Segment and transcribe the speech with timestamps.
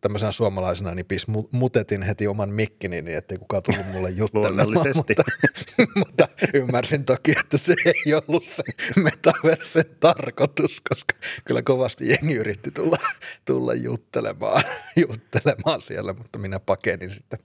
[0.00, 4.86] tämmöisenä suomalaisena niin pis mutetin heti oman mikkini, niin ettei kukaan tullut mulle juttelemaan.
[4.94, 5.22] mutta,
[6.06, 8.62] mutta ymmärsin toki, että se ei ollut se
[8.96, 11.14] metaversen tarkoitus, koska
[11.44, 12.98] kyllä kovasti jengi yritti tulla,
[13.44, 14.64] tulla juttelemaan,
[15.08, 17.38] juttelemaan siellä, mutta minä pakenin sitten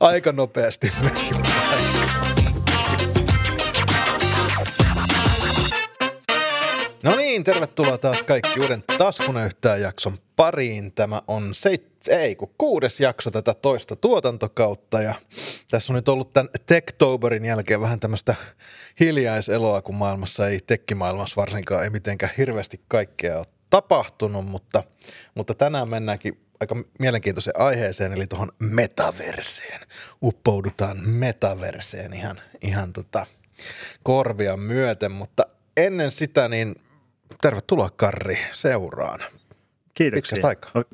[0.00, 2.39] aika nopeasti menin
[7.02, 10.92] No niin, tervetuloa taas kaikki uuden Taskunöyhtää jakson pariin.
[10.92, 15.14] Tämä on seit, ei, kun kuudes jakso tätä toista tuotantokautta ja
[15.70, 18.34] tässä on nyt ollut tämän Techtoberin jälkeen vähän tämmöistä
[19.00, 24.82] hiljaiseloa, kun maailmassa ei, tekkimaailmassa varsinkaan ei mitenkään hirveästi kaikkea ole tapahtunut, mutta,
[25.34, 29.80] mutta tänään mennäänkin aika mielenkiintoiseen aiheeseen, eli tuohon metaverseen.
[30.22, 33.26] Uppoudutaan metaverseen ihan, ihan tota
[34.02, 35.46] korvia myöten, mutta
[35.76, 36.74] ennen sitä niin
[37.40, 39.20] tervetuloa Karri seuraan.
[39.94, 40.36] Kiitoksia.
[40.36, 40.84] Pitkästä aikaa.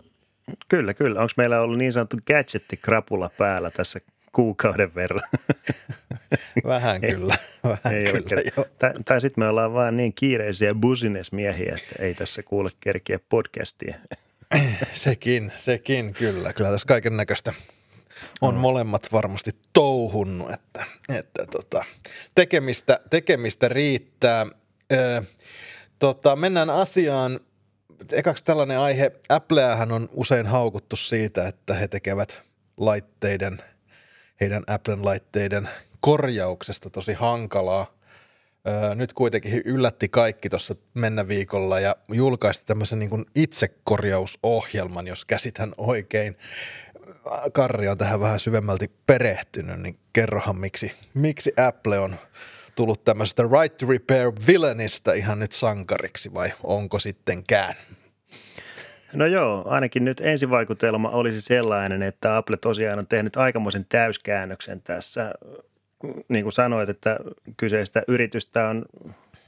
[0.69, 1.21] Kyllä, kyllä.
[1.21, 4.01] Onko meillä ollut niin sanottu gadgetti-krapula päällä tässä
[4.33, 5.23] kuukauden verran?
[6.65, 8.67] Vähän kyllä, vähän ei kyllä, joo.
[8.79, 13.97] Tai, tai sitten me ollaan vaan niin kiireisiä businessmiehiä, että ei tässä kuule kerkiä podcastia.
[14.93, 16.53] sekin, sekin kyllä.
[16.53, 17.53] Kyllä tässä kaiken näköistä
[18.41, 18.61] on no.
[18.61, 21.85] molemmat varmasti touhunnut, että, että tota,
[22.35, 24.47] tekemistä, tekemistä riittää.
[24.93, 25.23] Ö,
[25.99, 27.41] tota, mennään asiaan.
[28.13, 29.13] Ekaksi tällainen aihe.
[29.29, 32.43] Appleähän on usein haukuttu siitä, että he tekevät
[32.77, 33.63] laitteiden,
[34.41, 35.69] heidän Applen laitteiden
[36.01, 37.97] korjauksesta tosi hankalaa.
[38.69, 45.73] Öö, nyt kuitenkin yllätti kaikki tuossa mennä viikolla ja julkaisti tämmöisen niin itsekorjausohjelman, jos käsitän
[45.79, 46.37] oikein.
[47.53, 52.17] Karri on tähän vähän syvemmälti perehtynyt, niin kerrohan miksi, miksi Apple on
[52.77, 57.75] tullut tämmöisestä right to repair villainista ihan nyt sankariksi vai onko sittenkään?
[59.15, 65.33] No joo, ainakin nyt ensivaikutelma olisi sellainen, että Apple tosiaan on tehnyt aikamoisen täyskäännöksen tässä.
[66.29, 67.19] Niin kuin sanoit, että
[67.57, 68.85] kyseistä yritystä on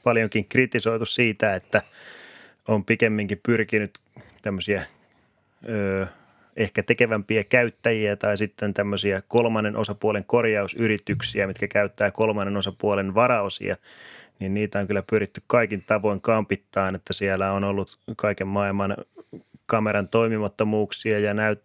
[0.04, 1.82] paljonkin kritisoitu siitä, että
[2.68, 3.98] on pikemminkin pyrkinyt
[4.42, 4.86] tämmöisiä
[5.68, 6.06] ö,
[6.58, 13.76] ehkä tekevämpiä käyttäjiä tai sitten tämmöisiä kolmannen osapuolen korjausyrityksiä, mitkä käyttää kolmannen osapuolen varaosia,
[14.38, 18.96] niin niitä on kyllä pyritty kaikin tavoin kampittaan, että siellä on ollut kaiken maailman
[19.66, 21.62] kameran toimimattomuuksia ja näyt,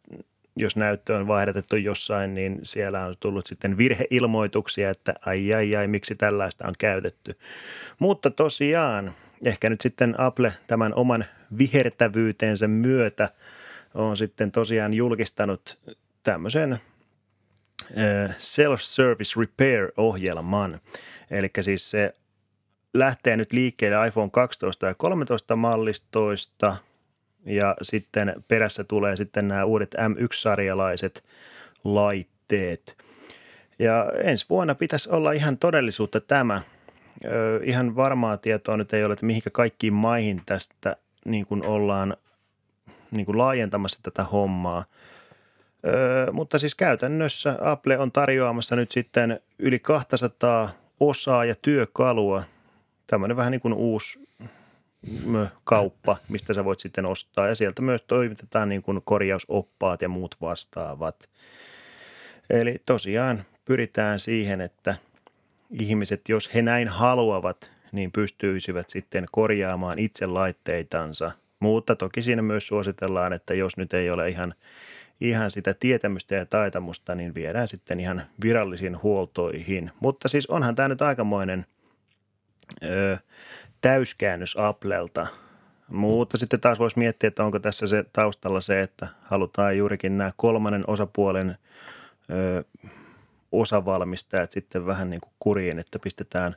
[0.55, 5.87] jos näyttö on vaihdatettu jossain, niin siellä on tullut sitten virheilmoituksia, että ai ai ai,
[5.87, 7.31] miksi tällaista on käytetty.
[7.99, 9.13] Mutta tosiaan,
[9.45, 11.25] ehkä nyt sitten Apple tämän oman
[11.57, 13.29] vihertävyytensä myötä–
[13.93, 15.79] on sitten tosiaan julkistanut
[16.23, 16.79] tämmöisen
[18.37, 20.79] Self-Service Repair-ohjelman.
[21.31, 22.13] Eli siis se
[22.93, 26.75] lähtee nyt liikkeelle iPhone 12 ja 13 mallistoista
[27.45, 31.23] ja sitten perässä tulee sitten nämä uudet M1-sarjalaiset
[31.83, 32.97] laitteet.
[33.79, 36.61] Ja ensi vuonna pitäisi olla ihan todellisuutta tämä.
[37.63, 40.95] Ihan varmaa tietoa nyt ei ole, että mihinkä kaikkiin maihin tästä
[41.25, 42.17] niin kuin ollaan
[43.13, 44.85] niin kuin laajentamassa tätä hommaa.
[45.85, 50.69] Öö, mutta siis käytännössä Apple on tarjoamassa nyt sitten yli 200
[50.99, 52.43] osaa ja työkalua.
[53.07, 54.27] Tämmöinen vähän niin kuin uusi
[55.63, 57.47] kauppa, mistä sä voit sitten ostaa.
[57.47, 61.29] Ja sieltä myös toimitetaan niin kuin korjausoppaat ja muut vastaavat.
[62.49, 64.95] Eli tosiaan pyritään siihen, että
[65.79, 71.31] ihmiset, jos he näin haluavat, niin pystyisivät sitten korjaamaan itse laitteitansa–
[71.63, 74.53] mutta toki siinä myös suositellaan, että jos nyt ei ole ihan,
[75.21, 79.91] ihan sitä tietämystä ja taitamusta, niin viedään sitten ihan virallisiin huoltoihin.
[79.99, 81.65] Mutta siis onhan tämä nyt aikamoinen
[82.83, 83.17] ö,
[83.81, 85.27] täyskäännös Applelta.
[85.87, 90.31] Mutta sitten taas voisi miettiä, että onko tässä se taustalla se, että halutaan juurikin nämä
[90.37, 91.57] kolmannen osapuolen
[92.29, 92.63] ö,
[93.51, 96.55] osavalmistajat sitten vähän niin kuin kuriin, että pistetään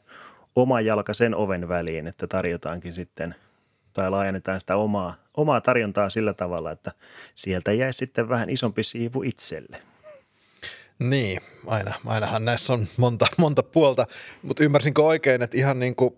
[0.56, 3.34] oma jalka sen oven väliin, että tarjotaankin sitten–
[3.96, 6.92] tai laajennetaan sitä omaa, omaa tarjontaa sillä tavalla, että
[7.34, 9.82] sieltä jäi sitten vähän isompi siivu itselle.
[10.98, 14.06] Niin, aina, ainahan näissä on monta, monta puolta,
[14.42, 16.16] mutta ymmärsinkö oikein, että ihan niin kuin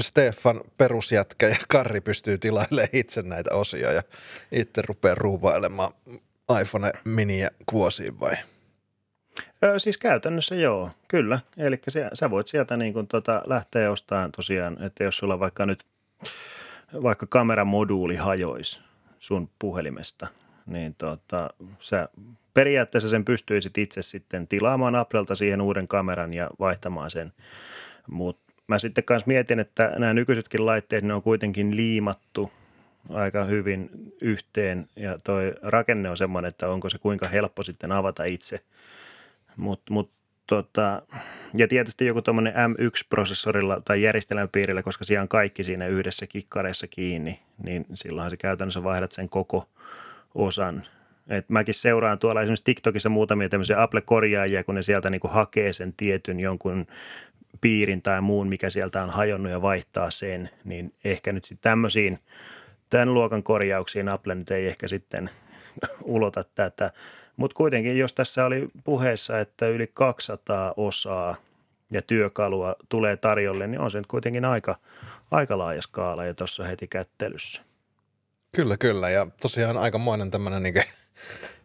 [0.00, 4.02] Stefan perusjätkä ja Karri pystyy tilailemaan itse näitä osia ja
[4.52, 5.92] itse rupeaa ruuvailemaan
[6.62, 8.36] iPhone miniä kuosiin vai?
[9.64, 11.40] Öö, siis käytännössä joo, kyllä.
[11.56, 11.80] Eli
[12.14, 15.78] sä voit sieltä niin kuin tota lähteä ostamaan tosiaan, että jos sulla vaikka nyt
[17.02, 18.80] vaikka kameramoduuli hajoisi
[19.18, 20.26] sun puhelimesta,
[20.66, 21.50] niin tota,
[21.80, 22.08] sä
[22.54, 27.32] periaatteessa sen pystyisit itse sitten tilaamaan Applelta siihen uuden kameran ja vaihtamaan sen.
[28.10, 32.52] Mutta mä sitten kanssa mietin, että nämä nykyisetkin laitteet, ne on kuitenkin liimattu
[33.08, 33.90] aika hyvin
[34.22, 38.60] yhteen ja toi rakenne on semmoinen, että onko se kuinka helppo sitten avata itse.
[39.56, 40.10] Mutta mut,
[40.50, 41.02] tota,
[41.54, 47.40] ja tietysti joku tuommoinen M1-prosessorilla tai järjestelmäpiirillä, koska siellä on kaikki siinä yhdessä kikkareessa kiinni,
[47.62, 49.68] niin silloinhan se käytännössä vaihdat sen koko
[50.34, 50.86] osan.
[51.28, 55.92] Et mäkin seuraan tuolla esimerkiksi TikTokissa muutamia tämmöisiä Apple-korjaajia, kun ne sieltä niinku hakee sen
[55.96, 56.86] tietyn jonkun
[57.60, 62.18] piirin tai muun, mikä sieltä on hajonnut ja vaihtaa sen, niin ehkä nyt sitten tämmöisiin
[62.90, 65.30] tämän luokan korjauksiin Apple nyt ei ehkä sitten
[66.02, 66.92] ulota tätä.
[67.36, 71.36] Mutta kuitenkin, jos tässä oli puheessa, että yli 200 osaa
[71.90, 74.76] ja työkalua tulee tarjolle, niin on se nyt kuitenkin aika,
[75.30, 77.62] aika laaja skaala jo tuossa heti kättelyssä.
[78.56, 79.10] Kyllä, kyllä.
[79.10, 80.74] Ja tosiaan aikamoinen tämmöinen niin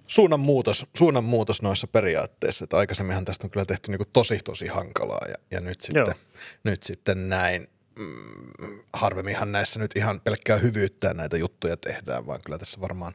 [0.08, 2.64] suunnanmuutos, suunnanmuutos noissa periaatteissa.
[2.64, 6.16] Että aikaisemminhan tästä on kyllä tehty niin tosi, tosi hankalaa ja, ja nyt, sitten,
[6.64, 7.70] nyt sitten näin.
[8.00, 13.14] Mm, harvemminhan näissä nyt ihan pelkkää hyvyyttä näitä juttuja tehdään, vaan kyllä tässä varmaan,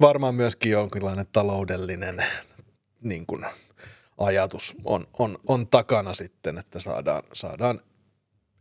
[0.00, 2.24] varmaan myöskin jonkinlainen taloudellinen
[3.00, 3.46] niin kuin,
[4.18, 7.80] ajatus on, on, on takana sitten, että saadaan, saadaan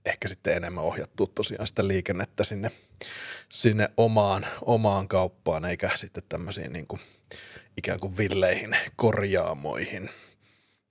[0.05, 2.71] ehkä sitten enemmän ohjattua tosiaan sitä liikennettä sinne,
[3.49, 7.01] sinne omaan, omaan kauppaan, eikä sitten tämmöisiin niin kuin
[7.77, 10.09] ikään kuin villeihin korjaamoihin.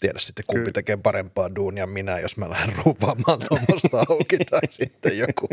[0.00, 0.72] Tiedä sitten kumpi Kyllä.
[0.72, 5.48] tekee parempaa duunia minä, jos mä lähden ruuvaamaan tuommoista auki tai sitten joku,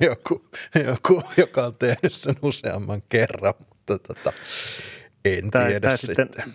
[0.00, 0.44] joku,
[0.86, 4.32] joku, joka on tehnyt sen useamman kerran, mutta tota,
[5.24, 6.26] en tai, tiedä tai sitten.
[6.26, 6.54] sitten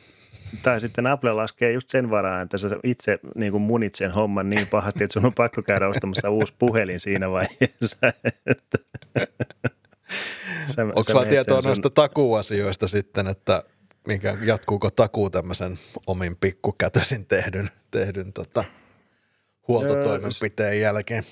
[0.63, 4.49] tai sitten Apple laskee just sen varaan, että sä itse niin kuin munit sen homman
[4.49, 7.97] niin pahasti, että sun on pakko käydä ostamassa uusi puhelin siinä vaiheessa.
[8.45, 8.77] Että
[10.75, 11.69] sä, Onko sulla tietoa sun...
[11.69, 13.63] noista takuasioista sitten, että
[14.07, 18.63] mikä, jatkuuko takuu tämmöisen omin pikkukätösin tehdyn, tehdyn tota,
[19.67, 21.23] huoltotoimenpiteen jälkeen?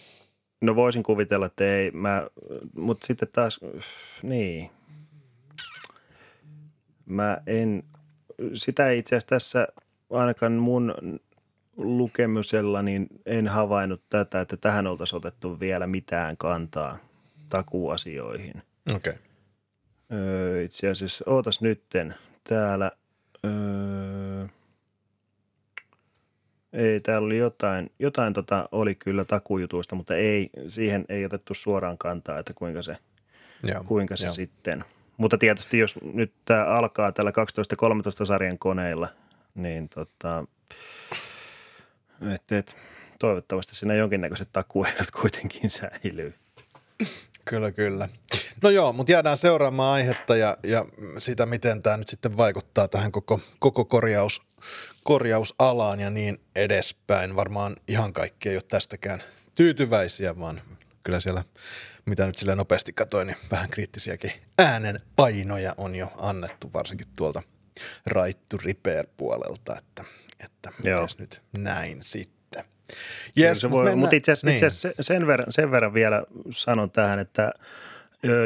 [0.62, 2.28] No voisin kuvitella, että ei, mä,
[2.76, 3.60] mutta sitten taas,
[4.24, 4.70] niin,
[7.06, 7.84] mä en
[8.54, 9.68] sitä itse asiassa tässä
[10.10, 10.96] ainakaan mun
[11.78, 16.98] lukemisella niin en havainnut tätä, että tähän oltaisiin otettu vielä mitään kantaa
[17.50, 18.62] takuasioihin.
[18.96, 19.14] Okei.
[19.14, 19.24] Okay.
[20.12, 22.16] Öö, itse asiassa, ootas nytten
[22.50, 22.92] täällä,
[23.46, 24.46] öö,
[26.74, 31.98] ei, täällä oli jotain, jotain tota, oli kyllä takujutuista, mutta ei, siihen ei otettu suoraan
[31.98, 32.98] kantaa, että kuinka se,
[33.64, 34.84] Joo, kuinka se sitten–
[35.18, 39.08] mutta tietysti jos nyt tämä alkaa tällä 12-13 sarjan koneilla,
[39.56, 40.46] niin tota,
[42.34, 42.78] et, et,
[43.20, 46.34] toivottavasti siinä jonkinnäköiset takuehdot kuitenkin säilyy.
[47.46, 48.10] Kyllä, kyllä.
[48.64, 50.86] No joo, mutta jäädään seuraamaan aihetta ja, ja
[51.18, 54.42] sitä, miten tämä nyt sitten vaikuttaa tähän koko, koko korjaus,
[55.04, 57.36] korjausalaan ja niin edespäin.
[57.36, 59.24] Varmaan ihan kaikki ei ole tästäkään
[59.56, 60.62] tyytyväisiä, vaan
[61.04, 61.44] kyllä siellä
[62.06, 67.42] mitä nyt sille nopeasti katsoin, niin vähän kriittisiäkin äänen painoja on jo annettu, varsinkin tuolta
[68.08, 70.04] Right to Repair puolelta, että,
[70.40, 72.64] että mitäs nyt näin sitten.
[73.40, 73.66] Yes,
[73.96, 74.66] mutta itse asiassa, niin.
[74.66, 77.52] itse sen, verran, sen verran vielä sanon tähän, että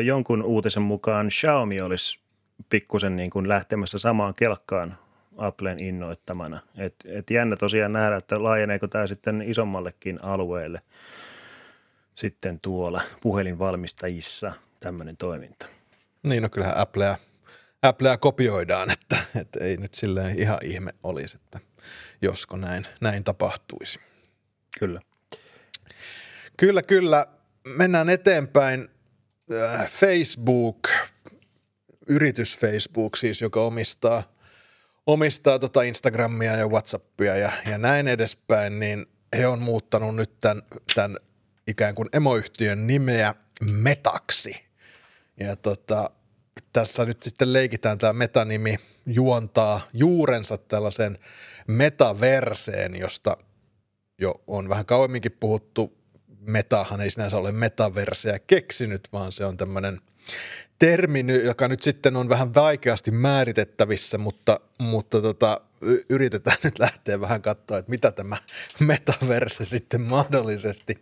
[0.06, 2.20] jonkun uutisen mukaan Xiaomi olisi
[2.70, 4.98] pikkusen niin kuin lähtemässä samaan kelkkaan
[5.38, 6.60] Applen innoittamana.
[6.78, 10.82] Et, et jännä tosiaan nähdä, että laajeneeko tämä sitten isommallekin alueelle–
[12.20, 15.66] sitten tuolla puhelinvalmistajissa tämmöinen toiminta.
[16.24, 17.18] Niin, no kyllähän Applea,
[17.82, 21.60] Applea kopioidaan, että, että ei nyt silleen ihan ihme olisi, että
[22.22, 24.00] josko näin, näin tapahtuisi.
[24.80, 25.02] Kyllä.
[26.58, 27.28] Kyllä, kyllä.
[27.68, 28.90] Mennään eteenpäin.
[29.52, 30.80] Äh, Facebook,
[32.08, 34.24] yritys Facebook siis, joka omistaa,
[35.06, 39.06] omistaa tota Instagramia ja Whatsappia ja, ja näin edespäin, niin
[39.38, 40.64] he on muuttanut nyt tämän,
[40.96, 41.18] tämän
[41.68, 44.56] ikään kuin emoyhtiön nimeä Metaksi.
[45.40, 46.10] Ja tota,
[46.74, 51.20] tässä nyt sitten leikitään tämä metanimi juontaa juurensa tällaisen
[51.68, 53.38] metaverseen, josta
[54.22, 55.99] jo on vähän kauemminkin puhuttu.
[56.40, 60.02] Metahan ei sinänsä ole metaverseä keksinyt, vaan se on tämmöinen
[60.80, 65.62] termi, joka nyt sitten on vähän vaikeasti määritettävissä, mutta, mutta tota,
[66.10, 68.38] yritetään nyt lähteä vähän katsoa, että mitä tämä
[68.80, 71.00] metaverse sitten mahdollisesti,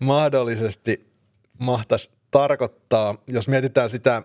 [0.00, 1.12] mahdollisesti
[1.58, 3.22] mahtaisi tarkoittaa.
[3.26, 4.22] Jos mietitään sitä,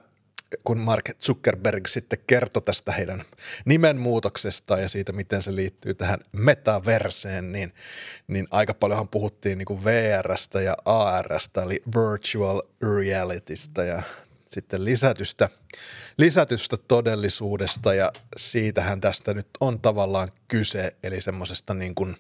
[0.64, 3.24] kun Mark Zuckerberg sitten kertoi tästä heidän
[3.66, 7.74] nimenmuutoksesta ja siitä, miten se liittyy tähän metaverseen, niin,
[8.28, 14.04] niin aika paljonhan puhuttiin niin VRstä ja ARstä, eli virtual realitystä ja
[14.50, 15.50] sitten lisätystä,
[16.18, 17.94] lisätystä todellisuudesta.
[17.94, 22.16] Ja siitähän tästä nyt on tavallaan kyse, eli semmoisesta niin kuin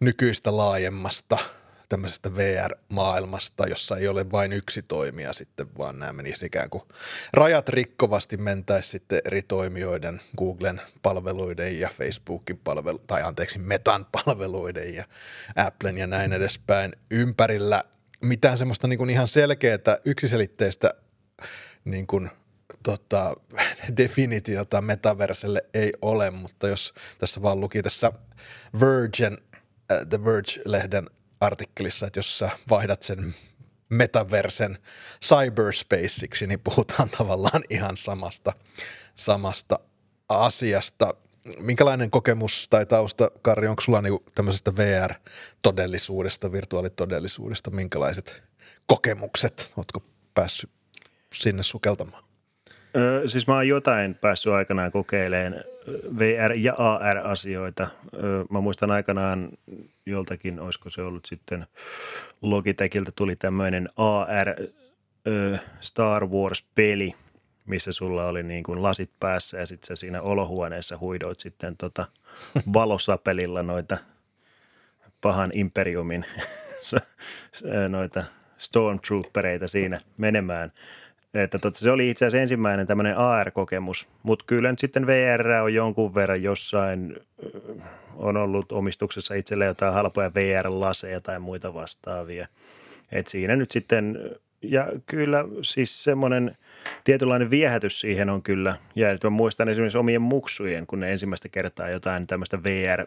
[0.00, 1.38] nykyistä laajemmasta
[1.90, 6.82] tämmöisestä VR-maailmasta, jossa ei ole vain yksi toimija sitten, vaan nämä menisi ikään kuin
[7.32, 14.94] rajat rikkovasti mentäisi sitten eri toimijoiden, Googlen palveluiden ja Facebookin palvelu, tai anteeksi, Metan palveluiden
[14.94, 15.04] ja
[15.56, 17.84] Applen ja näin edespäin ympärillä.
[18.20, 20.94] Mitään semmoista niin kuin ihan selkeää yksiselitteistä
[21.84, 22.30] niin kuin
[22.82, 23.34] tota,
[23.96, 28.12] definitiota metaverselle ei ole, mutta jos tässä vaan luki tässä
[28.80, 33.34] Virgin, uh, The Verge-lehden artikkelissa, että jos sä vaihdat sen
[33.88, 34.78] metaversen
[35.24, 38.52] cyberspaceiksi, niin puhutaan tavallaan ihan samasta,
[39.14, 39.78] samasta
[40.28, 41.14] asiasta.
[41.58, 48.42] Minkälainen kokemus tai tausta, Kari, onko sulla niinku tämmöisestä VR-todellisuudesta, virtuaalitodellisuudesta, minkälaiset
[48.86, 50.02] kokemukset, ootko
[50.34, 50.70] päässyt
[51.34, 52.29] sinne sukeltamaan?
[52.96, 55.64] Ö, siis mä oon jotain päässyt aikanaan kokeilemaan
[56.18, 57.88] VR- ja AR-asioita.
[58.50, 59.48] Mä muistan aikanaan
[60.06, 61.66] joltakin, olisiko se ollut sitten
[62.42, 64.48] Logitechilta tuli tämmöinen AR
[65.26, 67.14] ö, Star Wars-peli,
[67.66, 72.06] missä sulla oli niin kuin lasit päässä ja sitten sä siinä olohuoneessa huidoit sitten tota
[72.72, 73.98] valosapelilla noita
[75.20, 76.24] pahan imperiumin
[77.88, 78.24] noita
[78.58, 80.72] stormtroopereita siinä menemään–
[81.34, 85.74] että totta, se oli itse asiassa ensimmäinen tämmöinen AR-kokemus, mutta kyllä nyt sitten VR on
[85.74, 87.16] jonkun verran jossain,
[88.16, 92.46] on ollut omistuksessa itselle jotain halpoja VR-laseja tai muita vastaavia.
[93.12, 94.18] Et siinä nyt sitten,
[94.62, 96.56] ja kyllä siis semmoinen
[97.04, 99.24] tietynlainen viehätys siihen on kyllä jäänyt.
[99.24, 103.06] Mä muistan esimerkiksi omien muksujen, kun ne ensimmäistä kertaa jotain tämmöistä VR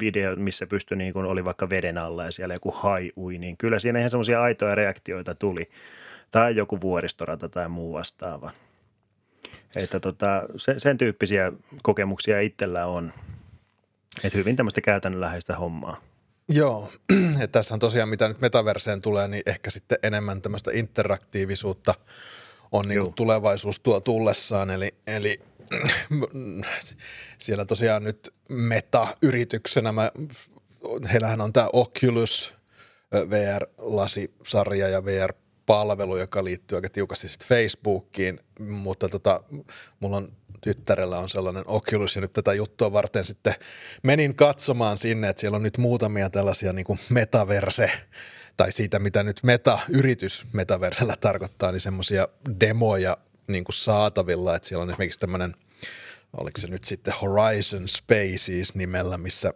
[0.00, 3.56] video, missä pystyi niin kuin oli vaikka veden alla ja siellä joku hai ui, niin
[3.56, 5.68] kyllä siinä ihan semmoisia aitoja reaktioita tuli
[6.32, 8.50] tai joku vuoristorata tai muu vastaava.
[9.76, 13.12] Että tota, sen, sen tyyppisiä kokemuksia itsellä on.
[14.24, 16.00] Että hyvin tämmöistä käytännönläheistä hommaa.
[16.48, 16.92] Joo,
[17.42, 21.94] että tässä on tosiaan mitä nyt metaverseen tulee, niin ehkä sitten enemmän tämmöistä interaktiivisuutta
[22.72, 24.70] on niin kuin tulevaisuus tuo tullessaan.
[24.70, 25.40] Eli, eli
[27.38, 30.12] siellä tosiaan nyt meta-yrityksenä, mä,
[31.12, 32.54] heillähän on tämä Oculus
[33.30, 35.32] VR-lasisarja ja VR
[35.66, 39.42] palvelu, joka liittyy aika tiukasti sitten Facebookiin, mutta tota,
[40.00, 43.54] mulla on tyttärellä on sellainen Oculus ja nyt tätä juttua varten sitten
[44.02, 47.90] menin katsomaan sinne, että siellä on nyt muutamia tällaisia niin kuin metaverse
[48.56, 52.28] tai siitä, mitä nyt meta-yritys metaversellä tarkoittaa, niin semmoisia
[52.60, 53.16] demoja
[53.46, 55.54] niin kuin saatavilla, että siellä on esimerkiksi tämmöinen,
[56.40, 59.54] oliko se nyt sitten Horizon Spaces nimellä, missä,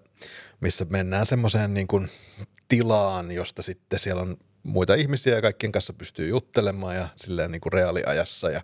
[0.60, 2.08] missä mennään semmoiseen niin kuin
[2.68, 4.36] tilaan, josta sitten siellä on
[4.66, 8.50] muita ihmisiä ja kaikkien kanssa pystyy juttelemaan ja silleen niin kuin reaaliajassa.
[8.50, 8.60] Ja,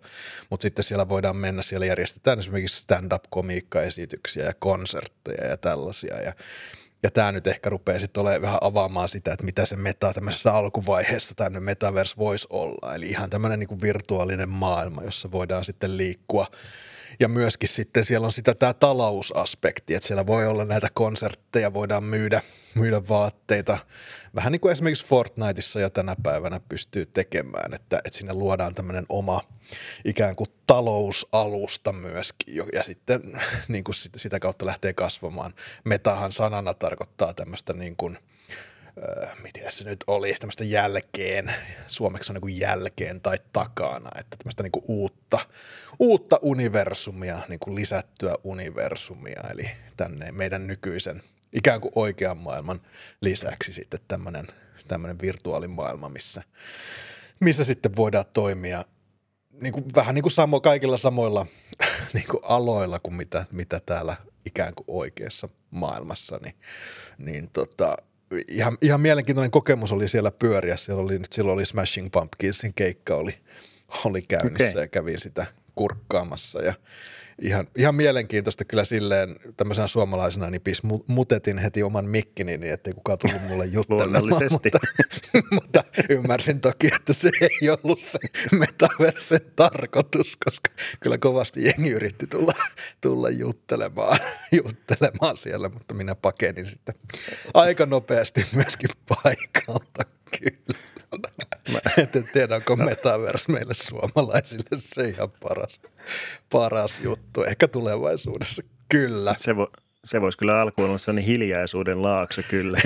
[0.50, 6.20] mutta sitten siellä voidaan mennä, siellä järjestetään esimerkiksi stand-up-komiikkaesityksiä ja konsertteja ja tällaisia.
[6.20, 6.32] Ja,
[7.02, 10.52] ja tämä nyt ehkä rupeaa sitten olemaan vähän avaamaan sitä, että mitä se meta tämmöisessä
[10.52, 12.94] alkuvaiheessa tai metaverse voisi olla.
[12.94, 16.46] Eli ihan tämmöinen niin kuin virtuaalinen maailma, jossa voidaan sitten liikkua
[17.20, 22.04] ja myöskin sitten siellä on sitä tämä talousaspekti, että siellä voi olla näitä konsertteja, voidaan
[22.04, 22.42] myydä,
[22.74, 23.78] myydä vaatteita.
[24.34, 29.06] Vähän niin kuin esimerkiksi Fortniteissa jo tänä päivänä pystyy tekemään, että, että sinne luodaan tämmöinen
[29.08, 29.40] oma
[30.04, 35.54] ikään kuin talousalusta myöskin ja sitten niin kuin sitä kautta lähtee kasvamaan.
[35.84, 38.18] Metahan sanana tarkoittaa tämmöistä niin kuin–
[39.42, 41.54] miten se nyt oli, tämmöistä jälkeen,
[41.86, 45.38] suomeksi on niin jälkeen tai takana, että tämmöistä niin uutta,
[45.98, 51.22] uutta universumia, niin kuin lisättyä universumia, eli tänne meidän nykyisen
[51.52, 52.80] ikään kuin oikean maailman
[53.20, 54.46] lisäksi sitten tämmöinen,
[54.88, 56.42] tämmöinen virtuaalimaailma, missä,
[57.40, 58.84] missä sitten voidaan toimia
[59.60, 61.46] niin kuin, vähän niin kuin samo, kaikilla samoilla
[62.14, 66.54] niin kuin aloilla kuin mitä, mitä täällä ikään kuin oikeassa maailmassa, niin,
[67.18, 67.96] niin tota,
[68.48, 70.76] ihan, ihan mielenkiintoinen kokemus oli siellä pyöriä.
[70.76, 73.38] Siellä oli, nyt silloin oli Smashing Pumpkinsin keikka oli,
[74.04, 74.82] oli käynnissä okay.
[74.82, 76.74] ja kävin sitä kurkkaamassa ja
[77.42, 82.92] ihan, ihan mielenkiintoista kyllä silleen tämmöisenä suomalaisena niin pis mutetin heti oman mikkini niin ettei
[82.94, 84.78] kukaan tullut mulle juttelemaan, mutta,
[85.62, 88.18] mutta ymmärsin toki, että se ei ollut se
[88.52, 90.70] metaversen tarkoitus, koska
[91.00, 92.52] kyllä kovasti jengi yritti tulla,
[93.00, 94.18] tulla juttelemaan,
[94.64, 96.94] juttelemaan siellä, mutta minä pakenin sitten
[97.54, 100.21] aika nopeasti myöskin paikalta.
[101.72, 105.80] Mä en tiedä, onko metaverse meille suomalaisille se ihan paras,
[106.50, 107.42] paras juttu.
[107.42, 109.34] Ehkä tulevaisuudessa kyllä.
[109.36, 109.70] Se, vo,
[110.04, 112.78] se voisi kyllä alkuun olla sellainen hiljaisuuden laakso kyllä.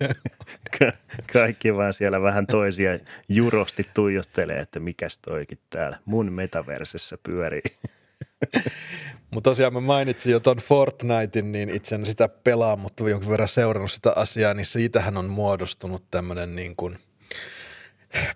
[0.78, 0.92] Ka-
[1.32, 7.62] kaikki vaan siellä vähän toisia jurosti tuijottelee, että mikäs toikin täällä mun metaversessä pyörii.
[9.30, 13.48] Mutta tosiaan mä mainitsin jo ton Fortnitein, niin itse en sitä pelaa, mutta jonkin verran
[13.48, 16.98] seurannut sitä asiaa, niin siitähän on muodostunut tämmöinen niin kuin,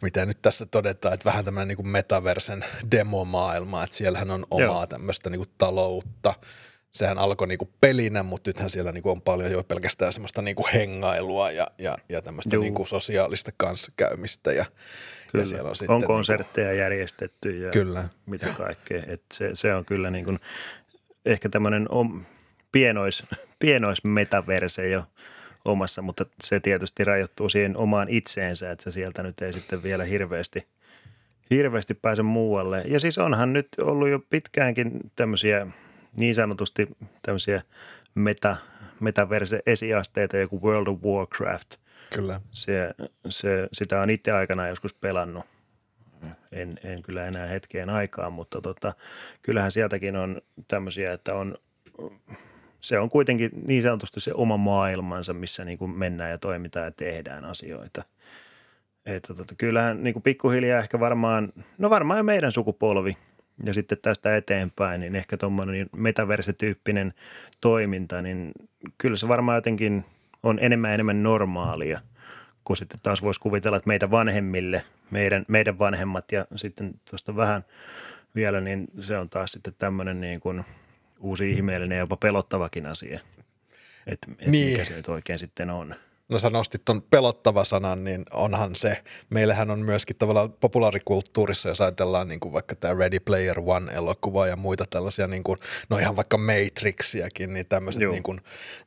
[0.02, 4.86] mitä nyt tässä todetaan, että vähän tämmöinen niin kuin metaversen demomaailma, että siellähän on omaa
[4.86, 6.34] tämmöistä niin kuin taloutta,
[6.90, 11.50] sehän alkoi niinku pelinä, mutta nythän siellä niinku on paljon jo pelkästään semmoista niinku hengailua
[11.50, 14.52] ja, ja, ja tämmöistä niinku sosiaalista kanssakäymistä.
[14.52, 14.64] Ja,
[15.32, 15.42] kyllä.
[15.42, 18.08] ja siellä on, sitten on niinku konsertteja niinku, järjestetty ja kyllä.
[18.26, 19.02] mitä kaikkea.
[19.06, 20.36] Et se, se on kyllä niinku,
[21.26, 21.88] ehkä tämmöinen
[22.72, 23.22] pienois,
[23.58, 25.02] pienois metaverse jo
[25.64, 30.66] omassa, mutta se tietysti rajoittuu siihen omaan itseensä, että sieltä nyt ei sitten vielä hirveästi,
[31.50, 32.82] hirveästi pääse muualle.
[32.86, 35.66] Ja siis onhan nyt ollut jo pitkäänkin tämmöisiä–
[36.16, 36.88] niin sanotusti
[37.22, 37.62] tämmöisiä
[38.14, 38.56] meta,
[39.00, 41.76] metaverse-esiasteita, joku World of Warcraft.
[42.14, 42.40] Kyllä.
[42.50, 42.94] Se,
[43.28, 45.44] se, sitä on itse aikana joskus pelannut.
[46.52, 48.94] En, en kyllä enää hetkeen aikaa, mutta tota,
[49.42, 51.58] kyllähän sieltäkin on tämmöisiä, että on,
[52.82, 56.90] se on kuitenkin niin sanotusti se oma maailmansa, missä niin kuin mennään ja toimitaan ja
[56.90, 58.04] tehdään asioita.
[59.06, 63.16] Että tota, kyllähän niin kuin pikkuhiljaa ehkä varmaan, no varmaan meidän sukupolvi–
[63.64, 67.14] ja sitten tästä eteenpäin, niin ehkä tuommoinen metaverse-tyyppinen
[67.60, 68.52] toiminta, niin
[68.98, 70.04] kyllä se varmaan jotenkin
[70.42, 72.00] on enemmän enemmän normaalia,
[72.64, 77.64] kun sitten taas voisi kuvitella, että meitä vanhemmille, meidän, meidän vanhemmat ja sitten tuosta vähän
[78.34, 80.64] vielä, niin se on taas sitten tämmöinen niin kuin
[81.22, 83.20] uusi ihmeellinen ja jopa pelottavakin asia,
[84.06, 84.70] että, että niin.
[84.70, 85.94] mikä se nyt oikein sitten on
[86.32, 89.02] no sä nostit tuon pelottava sanan, niin onhan se.
[89.30, 94.56] Meillähän on myöskin tavallaan populaarikulttuurissa, jos ajatellaan niin kuin vaikka tämä Ready Player One-elokuva ja
[94.56, 95.58] muita tällaisia, niin kuin,
[95.90, 98.40] no ihan vaikka Matrixiakin, niin tämmöiset niin kuin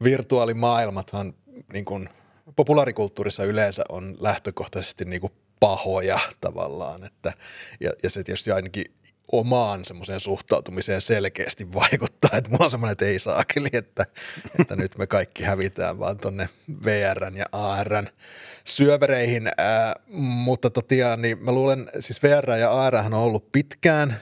[0.03, 1.33] virtuaalimaailmathan
[1.73, 2.09] niin kuin
[2.55, 7.33] populaarikulttuurissa yleensä on lähtökohtaisesti niin kuin pahoja tavallaan, että,
[7.79, 8.85] ja, ja se tietysti ainakin
[9.31, 14.05] omaan semmoiseen suhtautumiseen selkeästi vaikuttaa, että mulla on semmoinen, että ei saakeli, että,
[14.59, 16.49] että nyt me kaikki hävitään vaan tonne
[16.85, 18.07] VRn ja ARn
[18.63, 24.19] syövereihin, ää, mutta totiaan, niin mä luulen, siis VR ja AR on ollut pitkään,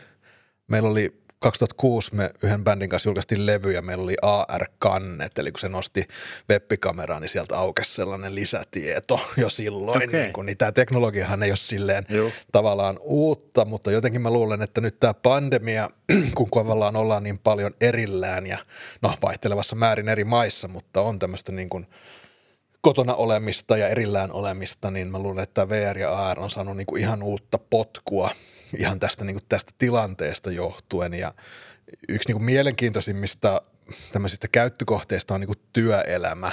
[0.67, 5.59] meillä oli 2006 me yhden bändin kanssa julkaistiin levy ja meillä oli AR-kannet, eli kun
[5.59, 6.07] se nosti
[6.49, 10.03] webbikameraa, niin sieltä aukesi sellainen lisätieto jo silloin.
[10.03, 10.21] Okay.
[10.21, 12.31] Niin, kun, niin tämä teknologiahan ei ole silleen Juh.
[12.51, 15.89] tavallaan uutta, mutta jotenkin mä luulen, että nyt tämä pandemia,
[16.35, 18.57] kun tavallaan ollaan niin paljon erillään ja
[19.01, 21.87] no vaihtelevassa määrin eri maissa, mutta on tämmöistä niin kuin
[22.81, 26.87] kotona olemista ja erillään olemista, niin mä luulen, että VR ja AR on saanut niin
[26.87, 28.29] kuin ihan uutta potkua
[28.77, 31.13] ihan tästä, niin kuin tästä tilanteesta johtuen.
[31.13, 31.33] Ja
[32.09, 33.61] yksi niin kuin mielenkiintoisimmista
[34.11, 36.51] tämmöisistä käyttökohteista on niin kuin työelämä.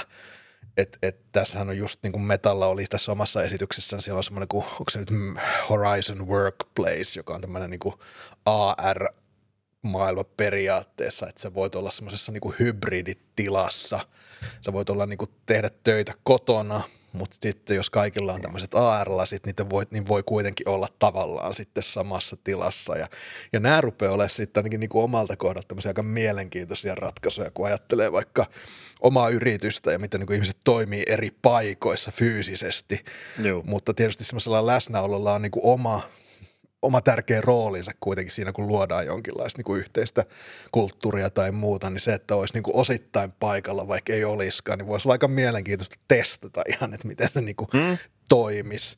[0.77, 4.47] Et, et tässähän on just niin kuin Metalla oli tässä omassa esityksessään, siellä on semmoinen
[4.47, 5.09] kuin, onko se nyt
[5.69, 7.95] Horizon Workplace, joka on tämmöinen niin kuin
[8.45, 9.07] AR
[9.81, 13.99] maailma periaatteessa, että sä voit olla semmoisessa niin hybriditilassa.
[14.65, 19.45] Sä voit olla niin kuin tehdä töitä kotona, mutta sitten jos kaikilla on tämmöiset AR-lasit,
[19.45, 22.97] niin voi, niin voi kuitenkin olla tavallaan sitten samassa tilassa.
[22.97, 23.07] Ja,
[23.53, 27.65] ja nämä rupeaa olemaan sitten ainakin niin kuin omalta kohdalta tämmöisiä aika mielenkiintoisia ratkaisuja, kun
[27.65, 28.45] ajattelee vaikka
[29.01, 33.03] omaa yritystä ja miten niin kuin ihmiset toimii eri paikoissa fyysisesti.
[33.43, 33.63] Joo.
[33.65, 36.09] Mutta tietysti semmoisella läsnäololla on niin kuin oma
[36.81, 40.25] oma tärkeä roolinsa kuitenkin siinä, kun luodaan jonkinlaista niin kuin yhteistä
[40.71, 44.87] kulttuuria tai muuta, niin se, että olisi niin kuin osittain paikalla, vaikka ei olisikaan, niin
[44.87, 47.97] voisi olla aika mielenkiintoista testata ihan, että miten se niin kuin hmm.
[48.29, 48.97] toimisi.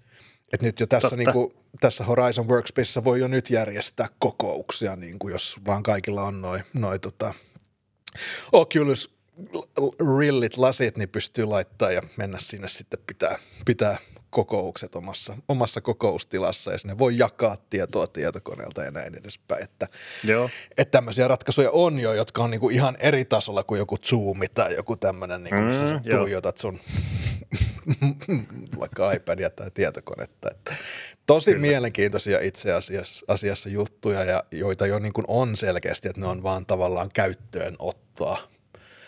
[0.53, 5.19] Et nyt jo tässä, niin kuin, tässä Horizon Workspaceissa voi jo nyt järjestää kokouksia, niin
[5.19, 7.33] kuin jos vaan kaikilla on noin noi, tota,
[8.51, 9.15] Oculus
[10.19, 13.97] rillit, lasit, niin pystyy laittaa ja mennä sinne sitten pitää, pitää
[14.33, 19.63] kokoukset omassa, omassa kokoustilassa ja sinne voi jakaa tietoa tietokoneelta ja näin edespäin.
[19.63, 19.87] Että,
[20.23, 20.49] Joo.
[20.77, 24.75] että tämmöisiä ratkaisuja on jo, jotka on niinku ihan eri tasolla kuin joku Zoom tai
[24.75, 26.79] joku tämmöinen, niinku, missä mm, sä tuijotat sun
[28.79, 30.51] vaikka iPadia tai tietokonetta.
[30.51, 30.75] Että
[31.25, 31.61] tosi Kyllä.
[31.61, 36.43] mielenkiintoisia itse asiassa, asiassa juttuja, ja joita jo niin kuin on selkeästi, että ne on
[36.43, 38.52] vaan tavallaan käyttöönottoa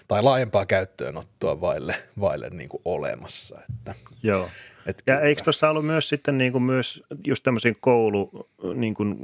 [0.08, 3.62] tai laajempaa käyttöönottoa vaille, vaille niin kuin olemassa.
[3.70, 3.96] Että.
[4.24, 4.50] Joo.
[4.86, 9.18] Et ja eikö tuossa ollut myös sitten niin kuin myös just tämmöisiin koulu, niin kuin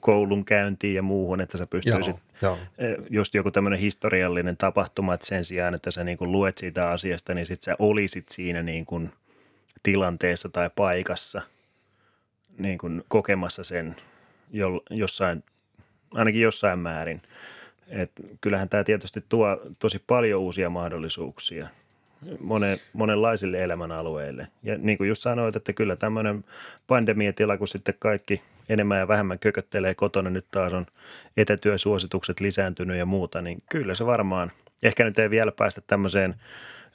[0.00, 2.58] koulun käyntiin ja muuhun, että sä pystyisit, joo, joo.
[2.78, 6.88] Eh, just joku tämmöinen historiallinen tapahtuma, että sen sijaan, että sä niin kuin luet siitä
[6.88, 9.10] asiasta, niin sit sä olisit siinä niin kuin
[9.82, 11.42] tilanteessa tai paikassa
[12.58, 13.96] niin kuin kokemassa sen
[14.50, 15.44] jo, jossain,
[16.14, 17.22] ainakin jossain määrin.
[17.88, 21.68] Et kyllähän tämä tietysti tuo tosi paljon uusia mahdollisuuksia–
[22.40, 24.48] monen, monenlaisille elämänalueille.
[24.62, 26.44] Ja niin kuin just sanoit, että kyllä tämmöinen
[26.86, 30.86] pandemiatila, kun sitten kaikki enemmän ja vähemmän kököttelee kotona, nyt taas on
[31.36, 36.34] etätyösuositukset lisääntynyt ja muuta, niin kyllä se varmaan, ehkä nyt ei vielä päästä tämmöiseen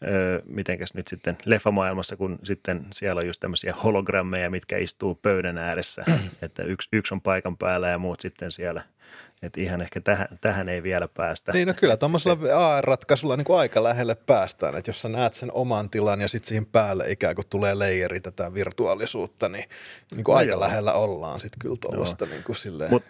[0.08, 5.58] öö, mitenkäs nyt sitten leffamaailmassa, kun sitten siellä on just tämmöisiä hologrammeja, mitkä istuu pöydän
[5.58, 6.06] ääressä,
[6.42, 8.84] että yksi, yksi on paikan päällä ja muut sitten siellä–
[9.42, 11.52] että ihan ehkä tähän, tähän ei vielä päästä.
[11.52, 15.52] Niin no kyllä tuommoisella AR-ratkaisulla niin kuin aika lähelle päästään, että jos sä näet sen
[15.54, 19.66] oman tilan ja sitten siihen päälle ikään kuin tulee leijeri tätä virtuaalisuutta, niin,
[20.16, 20.60] niin kuin no aika joo.
[20.60, 22.92] lähellä ollaan sitten kyllä tuollaista niin kuin silleen.
[22.92, 23.04] Mut,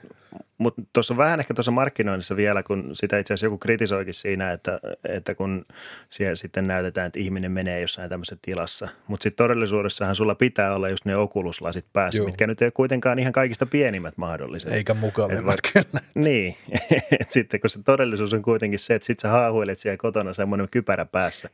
[0.57, 4.79] mutta tuossa vähän ehkä tuossa markkinoinnissa vielä, kun sitä itse asiassa joku kritisoikin siinä, että,
[5.03, 5.65] että kun
[6.09, 8.87] siellä sitten näytetään, että ihminen menee jossain tämmöisessä tilassa.
[9.07, 12.25] Mutta sitten todellisuudessahan sulla pitää olla just ne okuluslasit päässä, Joo.
[12.25, 14.73] mitkä nyt ei kuitenkaan ihan kaikista pienimmät mahdolliset.
[14.73, 15.90] Eikä mukavimmat et, kyllä.
[16.15, 16.57] Niin,
[17.19, 20.67] että sitten kun se todellisuus on kuitenkin se, että sitten sä haahuilet siellä kotona semmoinen
[20.71, 21.49] kypärä päässä.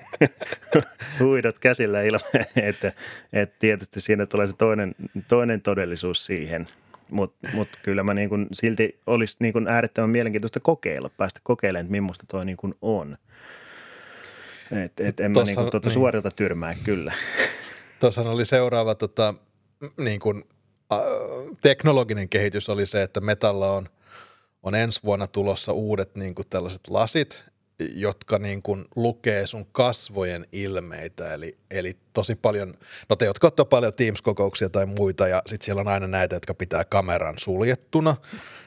[1.20, 2.92] Huidot käsillä ilman, että,
[3.32, 4.94] että tietysti siinä tulee se toinen,
[5.28, 6.66] toinen todellisuus siihen–
[7.10, 11.84] mutta mut kyllä mä niin kun silti olisi niin kun äärettömän mielenkiintoista kokeilla, päästä kokeilemaan,
[11.84, 13.16] että millaista toi niin kun on.
[14.84, 15.94] Et, et en Tossa, mä niin tuota niin.
[15.94, 17.12] suorilta tyrmää kyllä.
[18.00, 19.34] Tuossa oli seuraava tota,
[19.96, 20.44] niin kun,
[21.60, 23.88] teknologinen kehitys oli se, että Metalla on,
[24.62, 27.44] on ensi vuonna tulossa uudet niin tällaiset lasit,
[27.94, 32.74] jotka niin kuin lukee sun kasvojen ilmeitä, eli, eli tosi paljon,
[33.08, 36.54] no te, jotka ottaa paljon Teams-kokouksia tai muita, ja sitten siellä on aina näitä, jotka
[36.54, 38.16] pitää kameran suljettuna,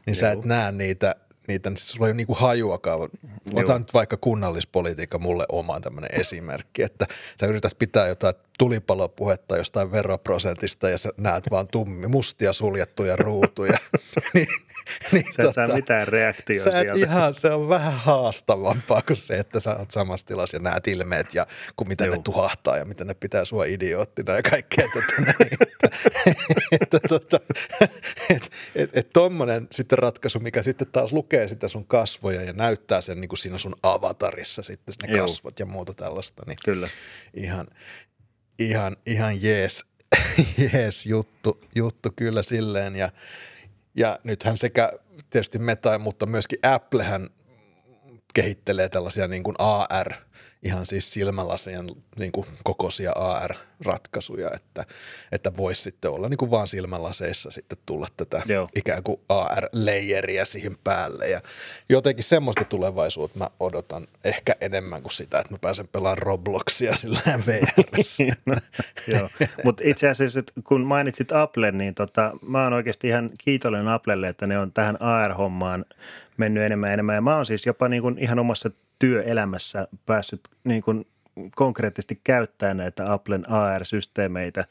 [0.06, 0.20] niin Joo.
[0.20, 1.16] sä et näe niitä
[1.48, 3.10] niitä, niin sulla ei ole niin kuin hajuakaan.
[3.54, 7.08] Otan nyt vaikka kunnallispolitiikka mulle omaan tämmöinen esimerkki, että
[7.40, 13.78] sä yrität pitää jotain tulipalopuhetta jostain veroprosentista ja sä näet vaan tummi, mustia suljettuja ruutuja.
[14.34, 14.48] niin,
[15.12, 16.94] niin, sä et tota, saa mitään reaktiota sieltä.
[17.00, 21.36] Ihan, se on vähän haastavampaa kuin se, että sä oot samassa tilassa ja näet ilmeet
[21.36, 22.16] ja kun miten Joo.
[22.16, 24.88] ne tuhahtaa ja miten ne pitää sua idioottina ja kaikkea.
[25.18, 25.90] Näin, että,
[26.82, 27.40] että, tota,
[28.30, 33.02] et, et, et tommonen sitten ratkaisu, mikä sitten taas lukee sitä sun kasvoja ja näyttää
[33.02, 35.28] sen niin kuin siinä sun avatarissa sitten ne Joo.
[35.28, 36.44] kasvot ja muuta tällaista.
[36.48, 36.88] Niin Kyllä.
[37.34, 37.68] Ihan,
[38.60, 39.86] ihan, ihan jees,
[40.74, 42.96] jees juttu, juttu kyllä silleen.
[42.96, 43.10] Ja,
[43.96, 44.92] ja nythän sekä
[45.30, 47.30] tietysti Meta, mutta myöskin Applehän
[48.38, 50.14] kehittelee tällaisia niin kuin AR–
[50.64, 51.88] ihan siis silmälasien
[52.20, 54.86] niin kuin kokoisia AR-ratkaisuja, että,
[55.32, 58.70] että voisi sitten olla niin kuin vaan silmälaseissa sitten tulla tätä Joo.
[58.76, 61.28] ikään kuin AR-leijeriä siihen päälle.
[61.28, 61.42] Ja
[61.90, 67.20] jotenkin semmoista tulevaisuutta mä odotan ehkä enemmän kuin sitä, että mä pääsen pelaamaan Robloxia sillä
[67.46, 67.84] VR.
[68.46, 68.56] no,
[69.08, 69.30] Joo,
[69.64, 74.48] mutta itse asiassa kun mainitsit Apple, niin tota, mä oon oikeasti ihan kiitollinen Applelle, että
[74.48, 75.86] ne on tähän AR-hommaan
[76.38, 77.16] mennyt enemmän ja enemmän.
[77.16, 81.08] Ja mä oon siis jopa niin kuin ihan omassa työelämässä päässyt niin kuin
[81.56, 84.66] konkreettisesti käyttää näitä Applen AR-systeemeitä,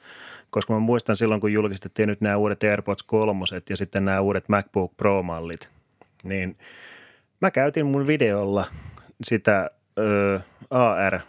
[0.50, 4.48] koska mä muistan silloin, kun julkistettiin nyt nämä uudet AirPods 3 ja sitten nämä uudet
[4.48, 5.70] MacBook Pro-mallit,
[6.24, 6.56] niin
[7.40, 8.64] mä käytin mun videolla
[9.24, 9.70] sitä
[10.70, 11.20] AR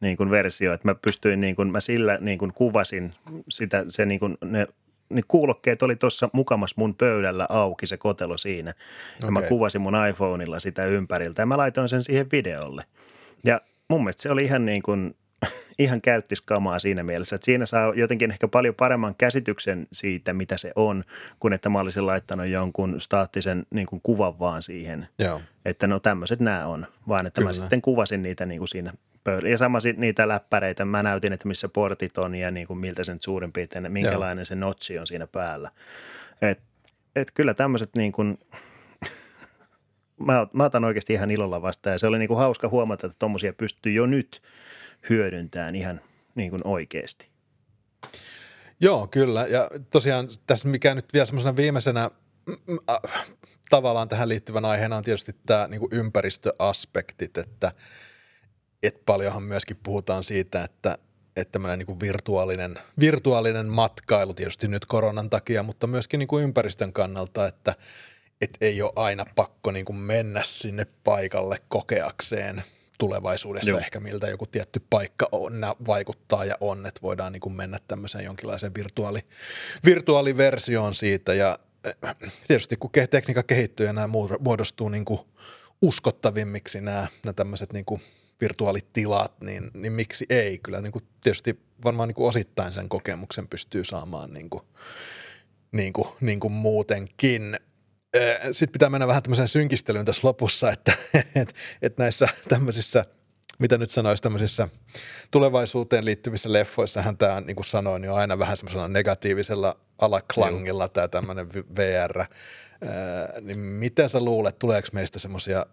[0.00, 3.14] niin kuin versio, että mä pystyin niin kuin, mä sillä niin kuin kuvasin
[3.48, 4.66] sitä, se niin kuin, ne
[5.14, 8.70] niin kuulokkeet oli tuossa mukamas mun pöydällä auki se kotelo siinä.
[8.70, 9.30] Ja okay.
[9.30, 12.84] mä kuvasin mun iPhoneilla sitä ympäriltä ja mä laitoin sen siihen videolle.
[13.44, 15.16] Ja mun mielestä se oli ihan niin kuin,
[15.78, 20.72] ihan käyttiskamaa siinä mielessä, että siinä saa jotenkin ehkä paljon paremman käsityksen siitä, mitä se
[20.76, 21.04] on,
[21.40, 25.40] kuin että mä olisin laittanut jonkun staattisen niin kuin kuvan vaan siihen, Joo.
[25.64, 27.50] että no tämmöiset nämä on, vaan että Kyllä.
[27.50, 28.92] mä sitten kuvasin niitä niin kuin siinä
[29.24, 29.48] pöydällä.
[29.48, 33.18] Ja sama niitä läppäreitä, mä näytin, että missä portit on ja niin kuin miltä sen
[33.20, 34.44] suurin piirtein, minkälainen Joo.
[34.44, 35.70] se notsi on siinä päällä.
[36.42, 36.60] Et,
[37.16, 38.38] et kyllä tämmöiset niin kuin,
[40.26, 43.18] mä, mä otan oikeasti ihan ilolla vastaan ja se oli niin kuin hauska huomata, että
[43.18, 44.42] tuommoisia pystyy jo nyt
[45.10, 46.00] hyödyntämään ihan
[46.34, 47.28] niin kuin oikeasti.
[48.80, 49.46] Joo, kyllä.
[49.46, 52.10] Ja tosiaan tässä mikä nyt vielä semmoisena viimeisenä
[53.70, 57.72] tavallaan tähän liittyvän aiheena on tietysti tämä niin ympäristöaspektit, että–
[58.86, 60.98] et paljonhan myöskin puhutaan siitä, että,
[61.36, 66.44] että tämmöinen niin kuin virtuaalinen, virtuaalinen matkailu tietysti nyt koronan takia, mutta myöskin niin kuin
[66.44, 67.74] ympäristön kannalta, että
[68.40, 72.62] et ei ole aina pakko niin kuin mennä sinne paikalle kokeakseen
[72.98, 73.80] tulevaisuudessa Joo.
[73.80, 75.52] ehkä miltä joku tietty paikka on,
[75.86, 79.20] vaikuttaa ja on, että voidaan niin kuin mennä tämmöiseen jonkinlaiseen virtuaali,
[79.84, 82.14] virtuaaliversioon siitä ja eh,
[82.48, 84.08] tietysti kun tekniikka kehittyy ja nämä
[84.40, 85.20] muodostuu niin kuin
[85.82, 88.00] uskottavimmiksi nämä, nämä tämmöiset niin kuin
[88.40, 90.58] virtuaalitilat, niin, niin miksi ei?
[90.58, 94.62] Kyllä niin kuin tietysti varmaan niin kuin osittain sen kokemuksen pystyy saamaan niin kuin,
[95.72, 97.56] niin kuin, niin kuin muutenkin.
[98.52, 100.92] Sitten pitää mennä vähän tämmöiseen synkistelyyn tässä lopussa, että
[101.34, 103.04] et, et näissä tämmöisissä
[103.58, 104.68] mitä nyt sanoisi tämmöisissä
[105.30, 111.48] tulevaisuuteen liittyvissä leffoissahan tämä, niin kuin sanoin, jo aina vähän semmoisella negatiivisella alaklangilla tämä tämmöinen
[111.52, 112.18] VR.
[112.18, 112.28] Ää,
[113.40, 115.66] niin miten sä luulet, tuleeko meistä semmoisia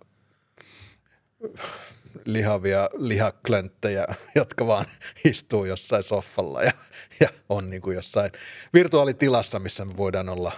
[2.25, 4.85] lihavia lihaklönttejä, jotka vaan
[5.31, 6.71] istuu jossain soffalla ja,
[7.19, 8.31] ja on niin kuin jossain
[8.73, 10.51] virtuaalitilassa, missä me voidaan olla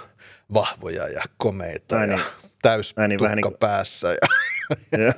[0.54, 2.26] vahvoja ja komeita Ai ja niin.
[2.62, 4.08] täys niin, vähän niin kuin, päässä.
[4.12, 5.14] Ja,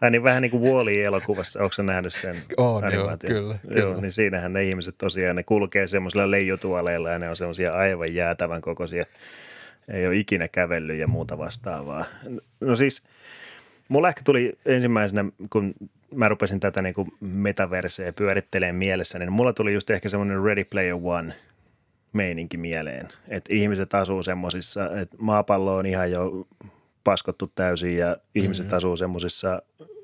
[0.00, 2.42] Ai niin vähän niin kuin Wall-E-elokuvassa, onko nähnyt sen?
[2.56, 4.00] On, joo, kyllä, joo, kyllä.
[4.00, 8.60] Niin siinähän ne ihmiset tosiaan, ne kulkee semmoisilla leijutualeilla ja ne on semmoisia aivan jäätävän
[8.60, 9.04] kokoisia.
[9.88, 12.04] Ei ole ikinä kävellyt ja muuta vastaavaa.
[12.60, 13.02] No siis–
[13.88, 15.74] Mulla ehkä tuli ensimmäisenä, kun
[16.14, 20.64] mä rupesin tätä niin kuin metaverseä pyörittelemään mielessä, niin mulla tuli just ehkä semmoinen Ready
[20.64, 21.34] Player One
[22.12, 23.08] meininki mieleen.
[23.28, 26.46] Että ihmiset asuu semmoisissa, että maapallo on ihan jo
[27.04, 28.76] paskottu täysin ja ihmiset mm-hmm.
[28.76, 29.62] asuu semmoisissa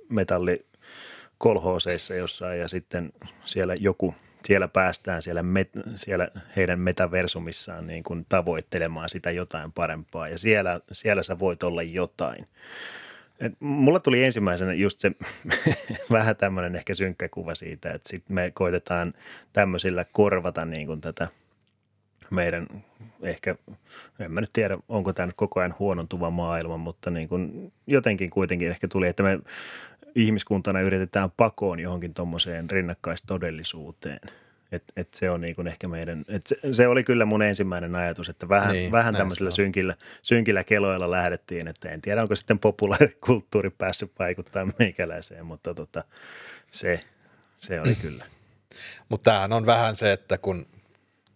[0.09, 3.12] metallikolhooseissa jossain ja sitten
[3.45, 4.14] siellä joku,
[4.45, 10.81] siellä päästään siellä, met, siellä heidän metaversumissaan niin kuin tavoittelemaan sitä jotain parempaa ja siellä,
[10.93, 12.47] siellä sä voit olla jotain.
[13.40, 15.12] Et mulla tuli ensimmäisenä just se
[16.11, 19.14] vähän tämmöinen ehkä synkkä kuva siitä, että sitten me koitetaan
[19.53, 21.29] tämmöisillä korvata niin kuin tätä
[22.31, 22.66] meidän
[23.22, 23.57] ehkä,
[24.18, 28.31] en mä nyt tiedä, onko tämä nyt koko ajan huonontuva maailma, mutta niin kuin jotenkin
[28.31, 29.38] kuitenkin ehkä tuli, että me
[30.14, 34.20] ihmiskuntana yritetään pakoon johonkin tuommoiseen rinnakkaistodellisuuteen–
[34.73, 37.97] et, et se on niin kuin ehkä meidän, et se, se, oli kyllä mun ensimmäinen
[37.97, 42.59] ajatus, että vähän, niin, vähän tämmöisillä synkillä, synkillä keloilla lähdettiin, että en tiedä onko sitten
[42.59, 46.05] populaarikulttuuri päässyt vaikuttaa meikäläiseen, mutta tota,
[46.71, 47.05] se,
[47.61, 48.25] se oli kyllä.
[49.09, 50.67] Mutta tämähän on vähän se, että kun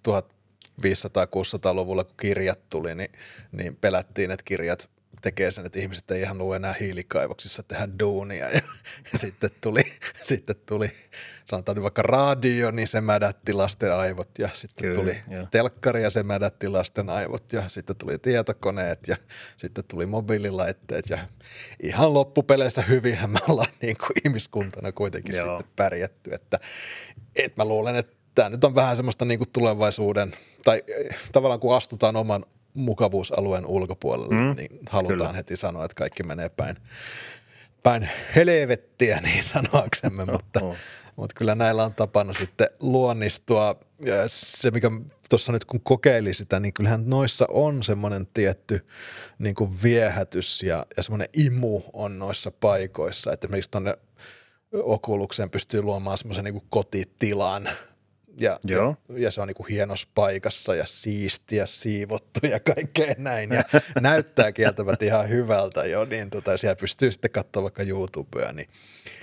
[0.08, 3.12] 1500-600-luvulla kun kirjat tuli, niin,
[3.52, 4.90] niin pelättiin, että kirjat
[5.24, 8.48] tekee sen, että ihmiset ei ihan lue enää hiilikaivoksissa tehdä duunia.
[8.48, 8.60] Ja,
[9.12, 9.82] ja sitten, tuli,
[10.22, 10.90] sitten tuli,
[11.44, 14.38] sanotaan nyt vaikka radio, niin se mädätti lasten aivot.
[14.38, 15.46] Ja sitten Kyllä, tuli jo.
[15.50, 17.52] telkkari ja se mädätti lasten aivot.
[17.52, 19.16] Ja sitten tuli tietokoneet ja
[19.56, 21.10] sitten tuli mobiililaitteet.
[21.10, 21.18] Ja
[21.82, 25.58] ihan loppupeleissä hyvinhän me ollaan niin kuin ihmiskuntana kuitenkin Joo.
[25.58, 26.34] sitten pärjätty.
[26.34, 26.60] Että,
[27.36, 30.32] että mä luulen, että tämä nyt on vähän semmoista niin kuin tulevaisuuden,
[30.64, 30.82] tai
[31.32, 35.32] tavallaan kun astutaan oman mukavuusalueen ulkopuolelle, mm, niin halutaan kyllä.
[35.32, 36.76] heti sanoa, että kaikki menee päin,
[37.82, 40.76] päin helvettiä niin sanoaksemme, mutta, oh.
[41.16, 43.80] mutta kyllä näillä on tapana sitten luonnistua.
[44.00, 44.90] Ja se, mikä
[45.28, 48.86] tuossa nyt kun kokeili sitä, niin kyllähän noissa on semmoinen tietty
[49.38, 53.96] niin kuin viehätys ja, ja semmoinen imu on noissa paikoissa, että esimerkiksi tuonne
[54.72, 57.68] Okulukseen pystyy luomaan semmoisen niin kotitilan–
[58.40, 58.96] ja, Joo.
[59.08, 63.50] ja, ja se on niin hienossa paikassa ja siistiä, siivottu ja kaikkea näin.
[63.52, 63.64] Ja
[64.00, 68.52] näyttää kieltävät ihan hyvältä jo, niin tota, siellä pystyy sitten katsoa vaikka YouTubea.
[68.52, 68.68] Niin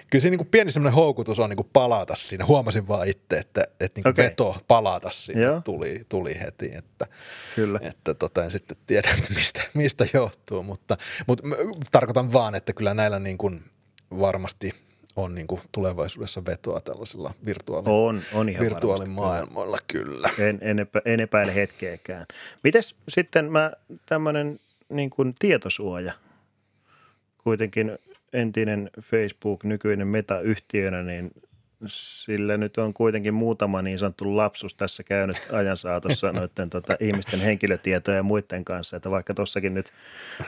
[0.09, 2.45] kyllä siinä niin pieni semmoinen houkutus on niin palata siinä.
[2.45, 4.25] Huomasin vaan itse, että, että niin okay.
[4.25, 6.71] veto palata sinne tuli, tuli heti.
[6.75, 7.07] Että,
[7.55, 7.79] kyllä.
[7.83, 10.97] Että tota, en sitten tiedä, että mistä, mistä johtuu, mutta,
[11.27, 11.43] mutta
[11.91, 13.63] tarkoitan vaan, että kyllä näillä niin kuin
[14.11, 14.73] varmasti–
[15.15, 20.29] on niin kuin tulevaisuudessa vetoa tällaisilla virtuaali- on, on ihan virtuaalimaailmoilla, kyllä.
[20.39, 22.25] En, en, epä, en epäile hetkeäkään.
[22.63, 23.71] Mites sitten mä
[24.05, 26.13] tämmöinen niin kuin tietosuoja,
[27.43, 27.97] kuitenkin
[28.33, 31.31] entinen Facebook, nykyinen meta-yhtiönä, niin
[31.87, 37.39] sillä nyt on kuitenkin muutama niin sanottu lapsus tässä käynyt ajan saatossa noiden tota, ihmisten
[37.39, 39.91] henkilötietoja ja muiden kanssa, että vaikka tuossakin nyt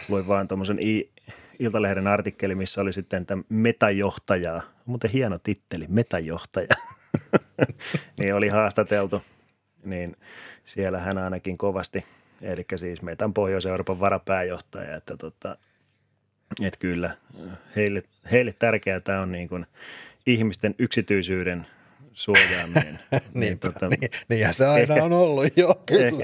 [0.09, 1.09] luin vaan tuommoisen i-
[1.59, 6.67] Iltalehden artikkeli, missä oli sitten tämä metajohtaja, muuten hieno titteli, metajohtaja,
[8.19, 9.21] niin oli haastateltu,
[9.83, 10.17] niin
[10.65, 12.03] siellä hän ainakin kovasti,
[12.41, 15.57] eli siis meidän Pohjois-Euroopan varapääjohtaja, että tota,
[16.61, 17.17] että kyllä
[17.75, 19.65] heille, heille tärkeää tämä on niin kuin
[20.25, 21.67] ihmisten yksityisyyden
[22.13, 22.99] suojaaminen.
[23.11, 26.23] niin, niin, tota, niin, niinhän se aina ehkä, on ollut, joo, kyllä.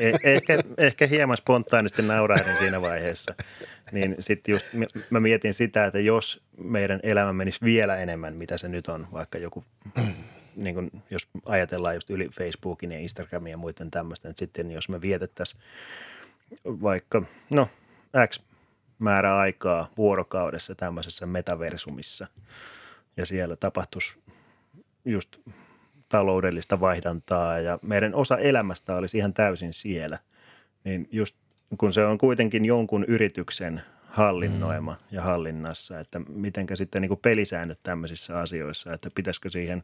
[0.00, 3.34] Ehkä, ehkä, ehkä hieman spontaanisti naurahdin siinä vaiheessa.
[3.92, 4.66] Niin sitten just
[5.10, 9.38] mä mietin sitä, että jos meidän elämä menisi vielä enemmän, mitä se nyt on, vaikka
[9.38, 9.64] joku,
[10.56, 14.88] niin kun, jos ajatellaan just yli Facebookin ja Instagramin ja muiden tämmöistä, että sitten jos
[14.88, 15.62] me vietettäisiin
[16.66, 17.68] vaikka, no,
[18.28, 18.40] X
[18.98, 22.26] määrä aikaa vuorokaudessa tämmöisessä metaversumissa
[23.16, 24.14] ja siellä tapahtuisi
[25.04, 25.36] just
[26.08, 30.18] taloudellista vaihdantaa ja meidän osa elämästä olisi ihan täysin siellä,
[30.84, 31.36] niin just
[31.78, 35.16] kun se on kuitenkin jonkun yrityksen hallinnoima mm.
[35.16, 39.82] ja hallinnassa, että mitenkä sitten niin pelisäännöt tämmöisissä asioissa, että pitäisikö siihen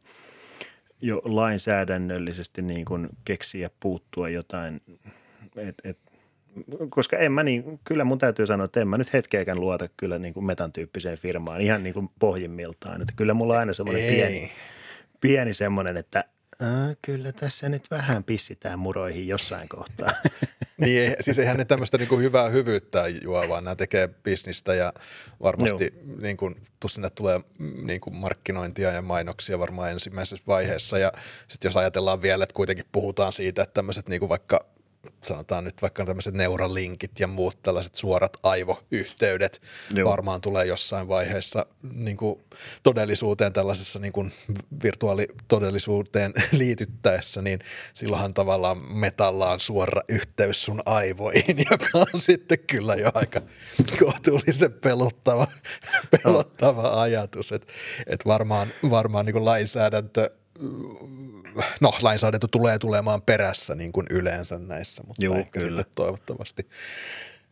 [1.01, 4.81] jo lainsäädännöllisesti niin kuin keksiä puuttua jotain,
[5.57, 5.99] että et,
[6.89, 10.19] koska en mä niin, kyllä mun täytyy sanoa, että en mä nyt hetkeäkään luota kyllä
[10.19, 13.03] niin kuin metan tyyppiseen firmaan ihan niin kuin pohjimmiltaan.
[13.03, 14.51] Että kyllä mulla on aina semmoinen pieni,
[15.29, 16.25] pieni semmoinen, että
[16.63, 20.09] Äh, kyllä tässä nyt vähän pissitään muroihin jossain kohtaa.
[20.79, 24.93] niin, siis eihän ne tämmöistä niin kuin hyvää hyvyyttä juo, vaan nämä tekee bisnistä ja
[25.43, 26.55] varmasti niin kuin,
[26.87, 27.41] sinne tulee
[27.83, 30.99] niin kuin markkinointia ja mainoksia varmaan ensimmäisessä vaiheessa.
[30.99, 31.13] Ja
[31.49, 34.76] sitten jos ajatellaan vielä, että kuitenkin puhutaan siitä, että tämmöiset niin kuin vaikka
[35.23, 39.63] sanotaan nyt vaikka tämmöiset neuralinkit ja muut tällaiset suorat aivoyhteydet
[39.95, 40.11] Joo.
[40.11, 42.41] varmaan tulee jossain vaiheessa niin kuin
[42.83, 44.33] todellisuuteen tällaisessa niin kuin
[44.83, 47.59] virtuaalitodellisuuteen liityttäessä, niin
[47.95, 53.41] silloinhan tavallaan metallaan suora yhteys sun aivoihin, joka on sitten kyllä jo aika
[53.99, 55.47] kohtuullisen pelottava,
[56.23, 57.73] pelottava ajatus, että
[58.07, 60.31] et varmaan, varmaan niin kuin lainsäädäntö
[61.81, 65.77] no lainsäädäntö tulee tulemaan perässä niin kuin yleensä näissä, mutta Joo, ehkä kyllä.
[65.77, 66.69] sitten toivottavasti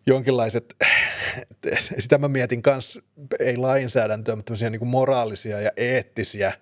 [0.06, 0.76] jonkinlaiset,
[1.98, 3.00] sitä mä mietin kanssa,
[3.38, 6.52] ei lainsäädäntöä, mutta tämmöisiä niin kuin moraalisia ja eettisiä,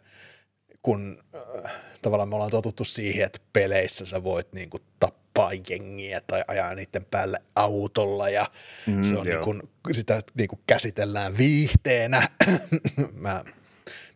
[0.83, 1.23] kun
[1.65, 6.45] äh, tavallaan me ollaan totuttu siihen, että peleissä sä voit niin kuin tappaa jengiä tai
[6.49, 8.47] ajaa niiden päälle autolla ja
[8.87, 12.29] mm, se on niin kuin, sitä niin kuin käsitellään viihteenä.
[13.13, 13.45] mä,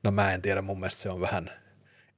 [0.05, 1.51] no mä en tiedä, mun mielestä se on vähän–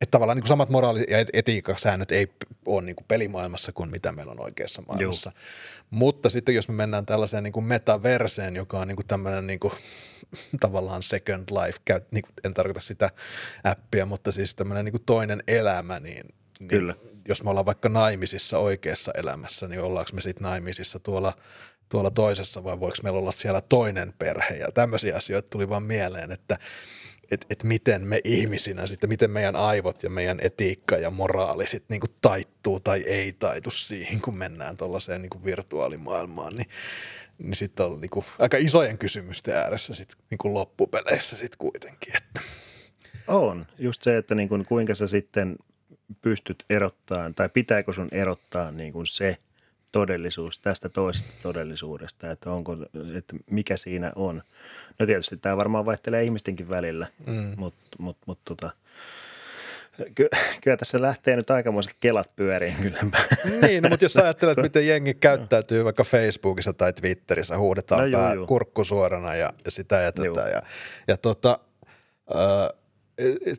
[0.00, 2.32] että tavallaan niin kuin samat moraali- ja etiikkasäännöt ei
[2.66, 5.32] ole niin kuin pelimaailmassa kuin mitä meillä on oikeassa maailmassa.
[5.34, 5.42] Joo.
[5.90, 9.60] Mutta sitten jos me mennään tällaiseen niin kuin metaverseen, joka on niin kuin tämmöinen niin
[9.60, 9.72] kuin,
[10.60, 13.10] tavallaan second life, käy, niin kuin, en tarkoita sitä
[13.64, 16.26] appia, mutta siis tämmöinen niin kuin toinen elämä, niin,
[16.60, 16.94] niin Kyllä.
[17.28, 21.32] jos me ollaan vaikka naimisissa oikeassa elämässä, niin ollaanko me sitten naimisissa tuolla
[21.88, 26.32] tuolla toisessa vai voiko meillä olla siellä toinen perhe ja tämmöisiä asioita tuli vaan mieleen,
[26.32, 26.58] että
[27.30, 31.94] että et miten me ihmisinä sitten, miten meidän aivot ja meidän etiikka ja moraali sitten
[31.94, 36.68] niinku taittuu tai ei taitu siihen, kun mennään tuollaiseen niinku virtuaalimaailmaan, niin,
[37.38, 42.16] niin sitten on niinku aika isojen kysymysten ääressä sit niinku loppupeleissä sitten kuitenkin.
[42.16, 42.40] Että.
[43.28, 45.56] On, just se, että niinku kuinka sä sitten
[46.22, 49.36] pystyt erottamaan, tai pitääkö sun erottaa niinku se
[49.92, 52.76] todellisuus tästä toisesta todellisuudesta, että, onko,
[53.16, 54.42] että mikä siinä on–
[54.98, 57.54] No tietysti tämä varmaan vaihtelee ihmistenkin välillä, mm.
[57.56, 58.70] mutta mut, mut, tota,
[60.14, 60.28] ky-
[60.62, 62.98] kyllä tässä lähtee nyt aikamoiset kelat pyöriin kyllä.
[63.62, 68.34] Niin, no, mutta jos ajattelet, miten jengi käyttäytyy vaikka Facebookissa tai Twitterissä, huudetaan no, pää
[68.34, 68.46] juu.
[68.46, 70.40] kurkku suorana ja, ja sitä ja tätä.
[70.40, 70.62] Ja,
[71.08, 71.58] ja tota,
[72.30, 72.77] äh,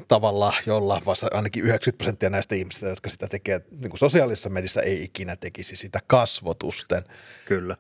[0.08, 5.04] tavalla, jolla ainakin 90 prosenttia näistä ihmisistä, jotka sitä tekee niin kuin sosiaalisessa mediassa, ei
[5.04, 7.04] ikinä tekisi sitä kasvotusten.
[7.45, 7.78] Kyllä.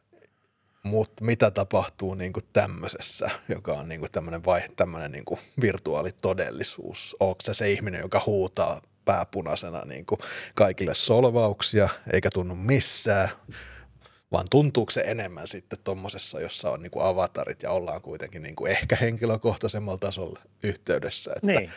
[0.83, 5.39] Mutta mitä tapahtuu niin kuin tämmöisessä, joka on niin kuin tämmöinen, vai, tämmöinen niin kuin
[5.61, 7.15] virtuaalitodellisuus?
[7.19, 10.19] Onko se se ihminen, joka huutaa pääpunaisena niin kuin
[10.55, 13.29] kaikille solvauksia, eikä tunnu missään,
[14.31, 18.55] vaan tuntuuko se enemmän sitten tuommoisessa, jossa on niin kuin avatarit ja ollaan kuitenkin niin
[18.55, 21.71] kuin ehkä henkilökohtaisemmalla tasolla yhteydessä, että niin.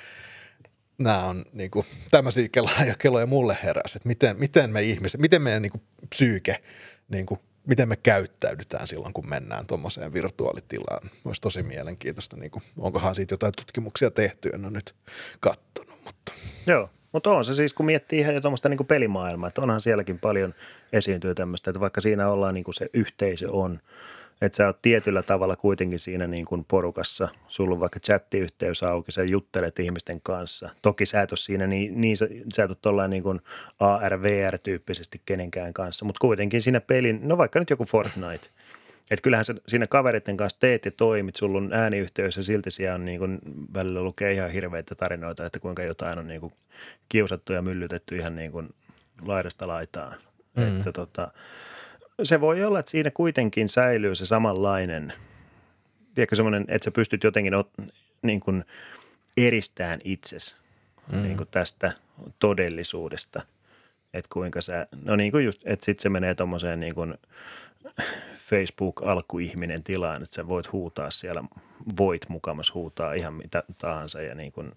[0.98, 5.42] nämä on niin kuin, tämmöisiä keloja, keloja mulle heräsi, että miten, miten me ihmiset, miten
[5.42, 6.62] meidän niin kuin psyyke
[7.08, 11.10] niin kuin miten me käyttäydytään silloin, kun mennään tuommoiseen virtuaalitilaan.
[11.24, 14.94] Olisi tosi mielenkiintoista, niin kuin, onkohan siitä jotain tutkimuksia tehty, en ole nyt
[15.40, 16.04] katsonut.
[16.04, 16.32] Mutta.
[16.66, 20.18] Joo, mutta on se siis, kun miettii ihan jo tuommoista niin pelimaailmaa, että onhan sielläkin
[20.18, 20.54] paljon
[20.92, 23.78] esiintyy tämmöistä, että vaikka siinä ollaan niin kuin se yhteisö on–
[24.42, 29.12] että sä oot tietyllä tavalla kuitenkin siinä niin kuin porukassa, sulla on vaikka chattiyhteys auki,
[29.12, 30.70] sä juttelet ihmisten kanssa.
[30.82, 33.40] Toki sä et ole siinä niin, niin sä, sä et ole niin kuin
[33.80, 38.48] ARVR-tyyppisesti kenenkään kanssa, mutta kuitenkin siinä pelin, no vaikka nyt joku Fortnite,
[39.12, 42.94] että kyllähän sä siinä kavereiden kanssa teet ja toimit, sulla on ääniyhteys ja silti siellä
[42.94, 43.38] on niin kuin,
[43.74, 46.52] välillä lukee ihan hirveitä tarinoita, että kuinka jotain on niin kuin
[47.08, 48.74] kiusattu ja myllytetty ihan niin kuin
[49.22, 50.14] laidasta laitaan.
[50.56, 50.76] Mm.
[50.76, 51.32] Että tota,
[52.22, 55.12] se voi olla, että siinä kuitenkin säilyy se samanlainen,
[56.14, 57.70] tiedätkö semmoinen, että sä pystyt jotenkin ot,
[58.22, 58.64] niin kuin
[59.36, 60.56] eristään itsesi
[61.12, 61.22] mm.
[61.22, 61.92] niin kuin tästä
[62.38, 63.42] todellisuudesta.
[64.14, 67.14] Että kuinka sä, no niin kuin just, että sitten se menee tuommoiseen niin kuin
[68.52, 71.44] Facebook-alkuihminen tilaan, että sä voit huutaa siellä,
[71.96, 74.72] voit mukamas huutaa ihan mitä tahansa ja niin kuin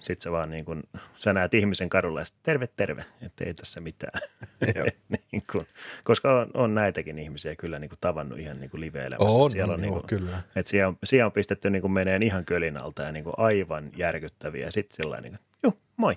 [0.00, 0.82] sitten sä vaan niin kun,
[1.16, 4.20] sä näet ihmisen kadulla ja terve, terve, että ei tässä mitään.
[5.32, 5.66] niin kun,
[6.04, 9.38] koska on, on, näitäkin ihmisiä kyllä niin tavannut ihan niin live-elämässä.
[9.38, 10.42] On, siellä on, niin kun, kyllä.
[10.56, 14.70] Että siellä on, siellä on pistetty niin meneen ihan kölin alta ja niin aivan järkyttäviä.
[14.70, 16.12] Sitten sillä niin joo, moi.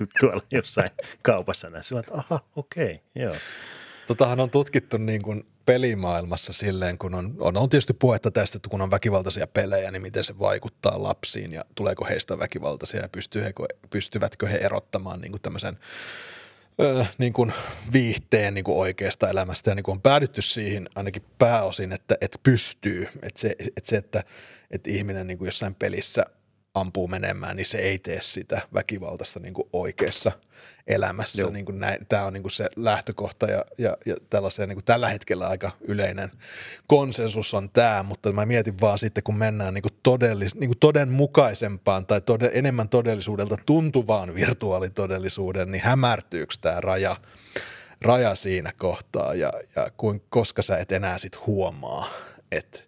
[0.20, 0.90] Tuolla jossain
[1.22, 1.84] kaupassa näin.
[1.84, 3.34] Sillä että aha, okei, okay, joo.
[4.06, 8.68] Totahan on tutkittu niin kuin pelimaailmassa silleen, kun on, on, on tietysti puhetta tästä, että
[8.68, 13.64] kun on väkivaltaisia pelejä, niin miten se vaikuttaa lapsiin ja tuleeko heistä väkivaltaisia ja pystyvätkö,
[13.90, 15.78] pystyvätkö he erottamaan niin kuin tämmöisen
[16.80, 17.52] ö, niin kuin
[17.92, 19.70] viihteen niin kuin oikeasta elämästä.
[19.70, 23.96] Ja niin kuin on päädytty siihen ainakin pääosin, että, että pystyy, että se, että, se,
[23.96, 24.24] että,
[24.70, 26.26] että ihminen niin kuin jossain pelissä–
[26.74, 30.32] ampuu menemään, niin se ei tee sitä väkivaltaista niin kuin oikeassa
[30.86, 31.46] elämässä.
[31.50, 34.84] Niin kuin näin, tämä on niin kuin se lähtökohta ja, ja, ja tällaisia niin kuin
[34.84, 36.30] tällä hetkellä aika yleinen
[36.86, 40.78] konsensus on tämä, mutta mä mietin vaan sitten, kun mennään niin kuin todellis, niin kuin
[40.78, 47.16] todenmukaisempaan tai tode, enemmän todellisuudelta tuntuvaan virtuaalitodellisuuden, niin hämärtyykö tämä raja,
[48.00, 52.08] raja siinä kohtaa ja, ja kuin, koska sä et enää sit huomaa,
[52.52, 52.80] että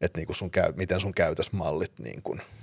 [0.00, 2.42] että niin kuin sun käy, miten sun käytösmallit niin kuin–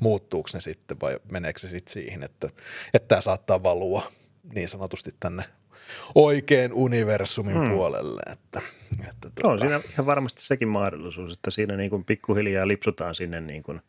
[0.00, 2.48] muuttuuko ne sitten vai meneekö se sitten siihen, että,
[2.94, 4.12] että tämä saattaa valua
[4.54, 5.44] niin sanotusti tänne
[6.14, 7.70] oikein universumin hmm.
[7.70, 8.22] puolelle.
[8.32, 8.60] Että,
[9.08, 9.48] että tuota.
[9.48, 13.80] On siinä ihan varmasti sekin mahdollisuus, että siinä niin kuin pikkuhiljaa lipsutaan sinne niin, kuin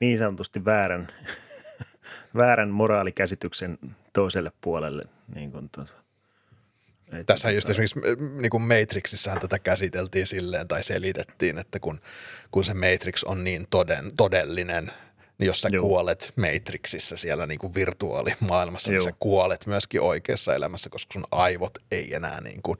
[0.00, 1.08] niin sanotusti väärän,
[2.36, 3.78] väärän moraalikäsityksen
[4.12, 5.02] toiselle puolelle.
[5.34, 6.07] Niin kuin tuota.
[7.26, 8.00] Tässä just esimerkiksi
[8.40, 12.00] niin kuin Matrixissahan tätä käsiteltiin silleen tai selitettiin, että kun,
[12.50, 14.92] kun se Matrix on niin toden, todellinen,
[15.38, 15.82] niin jos sä Joo.
[15.82, 18.98] kuolet Matrixissa siellä niin kuin virtuaalimaailmassa, Joo.
[18.98, 22.78] niin sä kuolet myöskin oikeassa elämässä, koska sun aivot ei enää niin kuin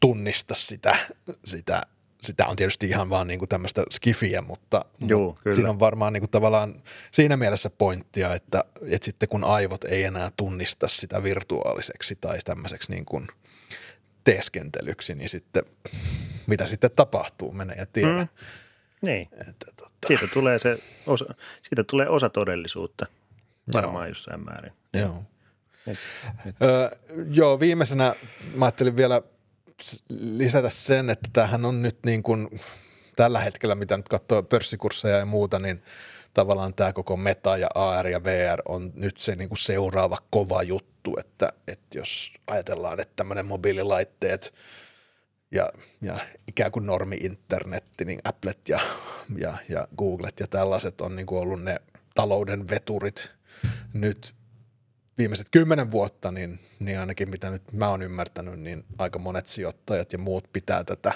[0.00, 0.96] tunnista sitä,
[1.44, 1.82] sitä
[2.22, 6.12] sitä on tietysti ihan vaan niin kuin tämmöistä skifiä, mutta, Joo, mutta siinä on varmaan
[6.12, 11.22] niin kuin tavallaan siinä mielessä pointtia, että, että sitten kun aivot ei enää tunnista sitä
[11.22, 13.26] virtuaaliseksi tai tämmöiseksi niin kuin–
[14.24, 15.64] teeskentelyksi, niin sitten
[16.46, 18.12] mitä sitten tapahtuu, menee ja tiedä.
[18.12, 18.28] Mm.
[19.06, 19.28] Niin.
[19.32, 20.06] Että, tota...
[20.06, 23.06] siitä, tulee se osa, siitä tulee osa todellisuutta
[23.74, 24.08] varmaan Joo.
[24.08, 24.72] jossain määrin.
[24.92, 25.24] Joo.
[25.86, 25.98] Et,
[26.46, 26.56] et.
[26.62, 26.90] Öö,
[27.32, 28.14] joo, viimeisenä
[28.54, 29.22] mä ajattelin vielä
[30.18, 32.60] lisätä sen, että tämähän on nyt niin kuin
[33.16, 35.82] tällä hetkellä, mitä nyt katsoo pörssikursseja ja muuta, niin
[36.34, 40.62] tavallaan tämä koko meta ja AR ja VR on nyt se niin kuin seuraava kova
[40.62, 44.54] juttu, että, että jos ajatellaan, että tämmöinen mobiililaitteet
[45.50, 48.80] ja, ja ikään kuin normi-internetti, niin Applet ja,
[49.38, 51.80] ja, ja Googlet ja tällaiset on niin kuin ollut ne
[52.14, 53.30] talouden veturit
[53.92, 54.34] nyt
[55.18, 60.12] viimeiset kymmenen vuotta, niin, niin ainakin mitä nyt mä oon ymmärtänyt, niin aika monet sijoittajat
[60.12, 61.12] ja muut pitää tätä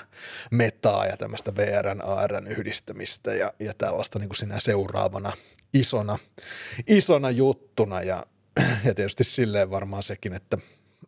[0.51, 5.33] metaa ja tämmöistä VRn, ARn yhdistämistä ja, ja tällaista niin kuin sinä seuraavana
[5.75, 6.19] isona,
[6.87, 8.03] isona juttuna.
[8.03, 8.27] Ja,
[8.85, 10.59] ja tietysti silleen varmaan sekin, että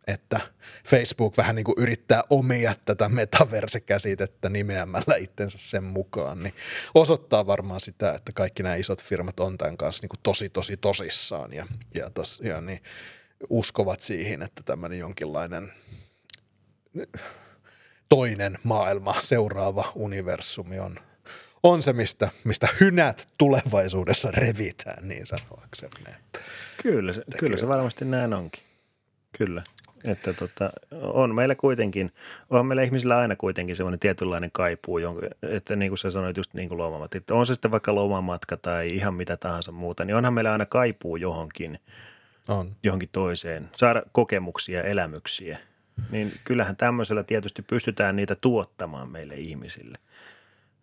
[0.07, 0.39] että
[0.85, 6.53] Facebook vähän niin kuin yrittää omia tätä metaverse-käsitettä nimeämällä itsensä sen mukaan, niin
[6.93, 10.77] osoittaa varmaan sitä, että kaikki nämä isot firmat on tämän kanssa niin kuin tosi, tosi
[10.77, 12.83] tosissaan ja, ja tosiaan niin
[13.49, 15.73] uskovat siihen, että tämmöinen jonkinlainen
[18.09, 20.99] toinen maailma, seuraava universumi on,
[21.63, 26.15] on se, mistä, mistä hynät tulevaisuudessa revitään, niin sanoaksemme.
[26.83, 28.63] Kyllä se, kyllä se varmasti näin onkin.
[29.37, 29.63] Kyllä.
[30.03, 32.11] Että tota, on meillä kuitenkin,
[32.49, 36.53] on meillä ihmisillä aina kuitenkin semmoinen tietynlainen kaipuu, jonka, että niin kuin sä sanoit just
[36.53, 40.15] niin kuin lomamat, että on se sitten vaikka lomamatka tai ihan mitä tahansa muuta, niin
[40.15, 41.79] onhan meillä aina kaipuu johonkin,
[42.47, 42.75] on.
[42.83, 45.57] johonkin toiseen, saada kokemuksia, elämyksiä.
[46.11, 49.97] Niin kyllähän tämmöisellä tietysti pystytään niitä tuottamaan meille ihmisille.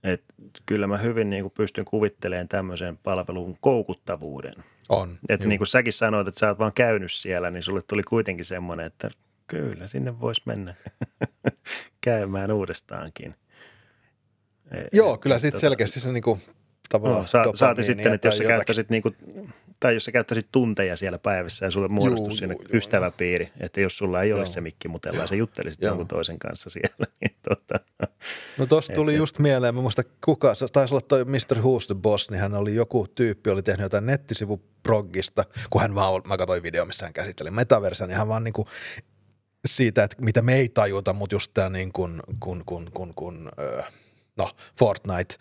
[0.05, 0.25] Et
[0.67, 4.55] kyllä mä hyvin niin kuin pystyn kuvittelemaan tämmöisen palvelun koukuttavuuden–
[4.89, 5.19] on.
[5.29, 8.45] Että niin kuin säkin sanoit, että sä oot vaan käynyt siellä, niin sulle tuli kuitenkin
[8.45, 9.11] semmoinen, että
[9.47, 10.75] kyllä sinne voisi mennä
[12.01, 13.35] käymään uudestaankin.
[14.93, 16.41] Joo, kyllä sitten tota- selkeästi se niin kuin,
[16.89, 19.17] tavallaan no, sa- Saati sitten, että jos sä käyttäisit niin kuin,
[19.81, 23.99] tai jos sä käyttäisit tunteja siellä päivässä ja sulle muodostuisi sinne juu, ystäväpiiri, että jos
[23.99, 24.39] sulla ei joo.
[24.39, 25.91] ole se mikki mutella ja juttelisit joo.
[25.91, 27.07] jonkun toisen kanssa siellä.
[27.21, 27.75] Niin tota,
[28.59, 31.57] no tuossa tuli et, just mieleen, mä muista kuka, taisi olla toi Mr.
[31.57, 36.23] Who's the Boss, niin hän oli joku tyyppi, oli tehnyt jotain nettisivuproggista, kun hän vaan,
[36.25, 38.69] mä katsoin video, missä hän käsitteli metaversia, niin hän vaan niin kuin
[39.67, 43.51] siitä, että mitä me ei tajuta, mutta just tämä niin kuin, kun, kun, kun, kun,
[44.37, 45.35] no Fortnite,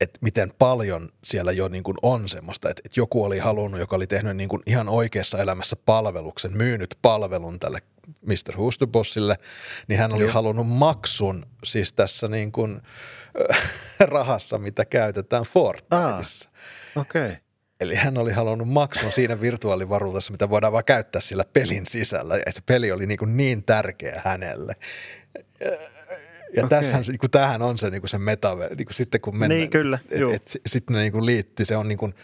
[0.00, 3.96] että miten paljon siellä jo niin kuin on semmoista, että, että joku oli halunnut, joka
[3.96, 7.82] oli tehnyt niin kuin ihan oikeassa elämässä palveluksen, myynyt palvelun tälle
[8.26, 8.56] Mr.
[8.56, 9.38] Hustobossille,
[9.88, 10.32] niin hän oli Joo.
[10.32, 12.80] halunnut maksun siis tässä niin kuin,
[14.00, 16.50] rahassa, mitä käytetään Fortniteissa.
[16.96, 17.26] Okei.
[17.26, 17.36] Okay.
[17.80, 22.36] Eli hän oli halunnut maksun siinä virtuaalivaruudessa, mitä voidaan vaan käyttää sillä pelin sisällä.
[22.46, 24.76] Ja se peli oli niin, kuin niin tärkeä hänelle
[26.56, 26.78] ja okay.
[26.78, 29.60] tässähän, niin kuin, tämähän on se, niin kuin se metaver, niin kuin sitten kun mennään.
[29.60, 29.98] Niin, kyllä.
[30.10, 32.14] Et, et, et, sitten ne niin kuin liittyy, se on niin kuin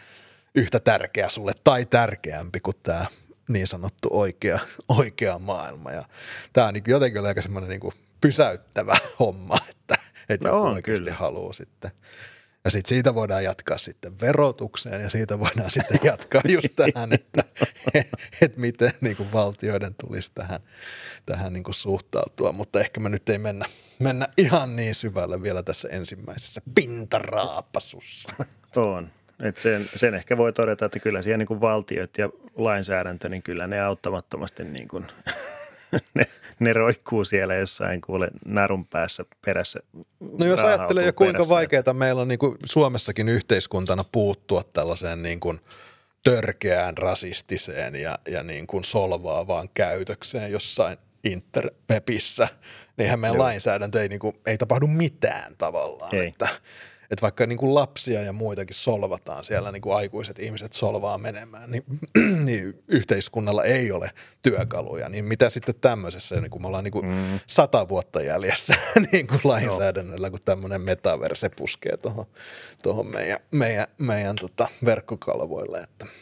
[0.54, 3.06] yhtä tärkeä sulle tai tärkeämpi kuin tämä
[3.48, 4.58] niin sanottu oikea,
[4.98, 5.92] oikea maailma.
[5.92, 6.04] Ja
[6.52, 9.98] tämä on niin jotenkin aika semmoinen niin kuin pysäyttävä homma, että,
[10.28, 11.16] että no joku on, oikeasti kyllä.
[11.16, 11.90] haluaa sitten,
[12.64, 17.44] Ja sitten siitä voidaan jatkaa sitten verotukseen ja siitä voidaan sitten jatkaa just tähän, että
[18.42, 20.60] et miten niin kuin valtioiden tulisi tähän,
[21.26, 22.52] tähän niin kuin suhtautua.
[22.52, 23.66] Mutta ehkä me nyt ei mennä,
[23.98, 28.28] mennä ihan niin syvälle vielä tässä ensimmäisessä pintaraapasussa.
[28.76, 29.10] On.
[29.42, 33.42] Et sen, sen, ehkä voi todeta, että kyllä siellä niin kuin valtiot ja lainsäädäntö, niin
[33.42, 35.06] kyllä ne auttamattomasti niin kuin
[36.14, 36.24] ne,
[36.58, 39.80] ne roikkuu siellä jossain kuule narun päässä perässä.
[40.20, 45.40] No jos ajattelee jo kuinka vaikeaa meillä on niin kuin Suomessakin yhteiskuntana puuttua tällaiseen niin
[45.40, 45.60] kuin
[46.22, 52.48] törkeään rasistiseen ja, ja niin kuin solvaavaan käytökseen jossain interwebissä,
[52.96, 53.44] niin meidän Joo.
[53.44, 56.14] lainsäädäntö ei, niin kuin, ei tapahdu mitään tavallaan.
[56.14, 56.28] Ei.
[56.28, 56.48] Että,
[57.10, 61.70] että vaikka niin kuin lapsia ja muitakin solvataan siellä, niin kuin aikuiset ihmiset solvaa menemään,
[61.70, 61.84] niin,
[62.46, 64.10] niin yhteiskunnalla ei ole
[64.42, 65.08] työkaluja.
[65.08, 67.38] Niin mitä sitten tämmöisessä, niin kuin me ollaan niin kuin mm.
[67.46, 68.74] sata vuotta jäljessä
[69.12, 72.26] niin kuin lainsäädännöllä, kun tämmöinen metaverse puskee tuohon,
[72.82, 76.06] tuohon meidän, meidän, meidän tota verkkokalvoille, että–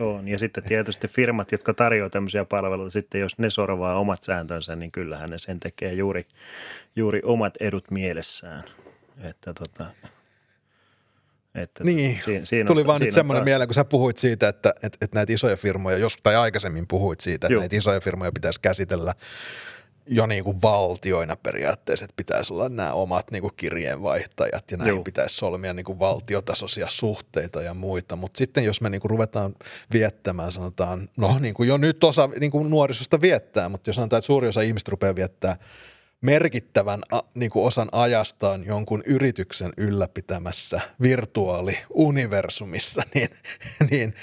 [0.00, 0.28] on.
[0.28, 4.92] Ja sitten tietysti firmat, jotka tarjoavat tämmöisiä palveluita, sitten jos ne sorvaa omat sääntönsä, niin
[4.92, 6.26] kyllähän ne sen tekee juuri,
[6.96, 8.64] juuri omat edut mielessään.
[9.22, 9.86] Että tota,
[11.54, 13.44] että niin, siinä, siinä tuli on, vaan nyt semmoinen taas...
[13.44, 17.20] mieleen, kun sä puhuit siitä, että, että, että näitä isoja firmoja, jos tai aikaisemmin puhuit
[17.20, 17.60] siitä, että Juh.
[17.60, 19.14] näitä isoja firmoja pitäisi käsitellä
[20.10, 24.88] jo niin kuin valtioina periaatteessa, että pitäisi olla nämä omat niin kuin kirjeenvaihtajat ja näin
[24.88, 25.04] Juh.
[25.04, 28.16] pitäisi solmia niin kuin valtiotasoisia suhteita ja muita.
[28.16, 29.54] Mutta sitten jos me niin kuin ruvetaan
[29.92, 34.18] viettämään, sanotaan, no niin kuin jo nyt osa niin kuin nuorisosta viettää, mutta jos sanotaan,
[34.18, 35.56] että suuri osa ihmistä rupeaa viettää–
[36.20, 37.00] merkittävän
[37.34, 43.30] niin kuin osan ajastaan jonkun yrityksen ylläpitämässä virtuaaliuniversumissa, niin,
[43.90, 44.14] niin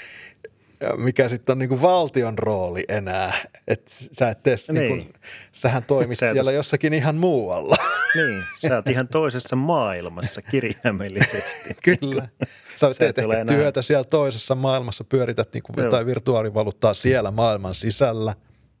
[0.96, 3.32] mikä sitten on niin kuin valtion rooli enää,
[3.68, 4.80] että sä et tee, niin.
[4.80, 5.14] Niin kuin,
[5.52, 7.76] sähän toimit sä siellä jossakin ihan muualla.
[8.14, 11.76] Niin, sä oot ihan toisessa maailmassa kirjaimellisesti.
[11.82, 12.28] Kyllä,
[12.74, 13.56] sä teet ehkä enää...
[13.56, 18.34] työtä siellä toisessa maailmassa, pyörität niin kuin jotain virtuaalivaluuttaa siellä maailman sisällä.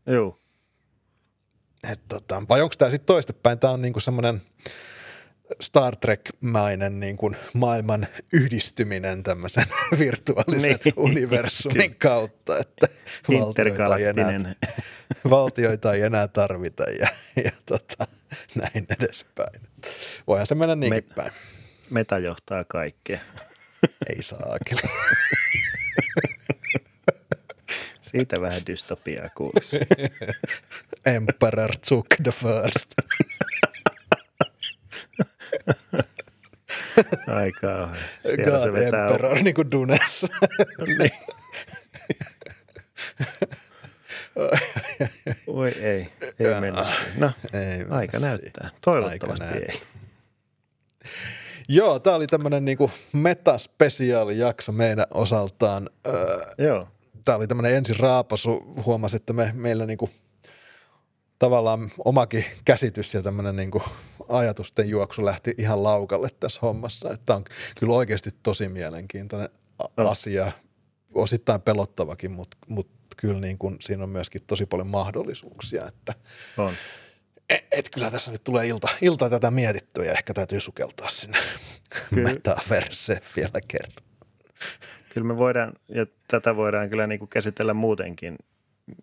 [0.06, 0.38] Joo
[1.92, 3.58] et tota, vai onko tämä sitten toistepäin?
[3.58, 4.42] Tämä on niinku semmoinen
[5.60, 9.66] Star Trek-mainen niinku maailman yhdistyminen tämmöisen
[9.98, 10.94] virtuaalisen niin.
[10.96, 12.86] universumin kautta, että
[13.28, 14.54] valtioita ei, enää,
[15.30, 17.08] valtioita ei enää tarvita ja,
[17.44, 18.06] ja tota,
[18.54, 19.60] näin edespäin.
[20.26, 21.32] Voihan se mennä niinkin Me, päin.
[21.90, 23.20] Meta johtaa kaikkea.
[24.08, 24.80] Ei saakeli.
[28.06, 29.78] Siitä vähän dystopiaa kuulisi.
[31.16, 32.92] Emperor Zuk the First.
[37.36, 37.96] Ai kauhean.
[38.44, 40.26] God se vetää Emperor, niin kuin Dunes.
[40.98, 41.10] niin.
[45.46, 46.84] Oi ei, ei mennä
[47.16, 48.70] No, ei aika näyttää.
[48.80, 49.80] Toivottavasti aika ei.
[51.68, 55.90] Joo, tämä oli tämmöinen niinku metaspesiaalijakso meidän osaltaan.
[56.06, 56.88] Öö, Joo
[57.26, 60.10] tämä oli tämmöinen ensin raapasu, huomasi, että me, meillä niinku
[61.38, 63.82] tavallaan omakin käsitys ja tämmöinen niinku
[64.28, 67.10] ajatusten juoksu lähti ihan laukalle tässä hommassa.
[67.12, 67.44] Että on
[67.80, 69.48] kyllä oikeasti tosi mielenkiintoinen
[69.96, 70.52] asia,
[71.14, 75.86] osittain pelottavakin, mutta mut kyllä niin kuin siinä on myöskin tosi paljon mahdollisuuksia.
[75.86, 76.14] Että
[76.56, 76.72] on.
[77.50, 81.38] Et, et kyllä tässä nyt tulee ilta, ilta tätä mietittyä ja ehkä täytyy sukeltaa sinne
[82.24, 84.06] metaverse vielä kerran
[85.16, 88.36] kyllä me voidaan, ja tätä voidaan kyllä niin kuin käsitellä muutenkin.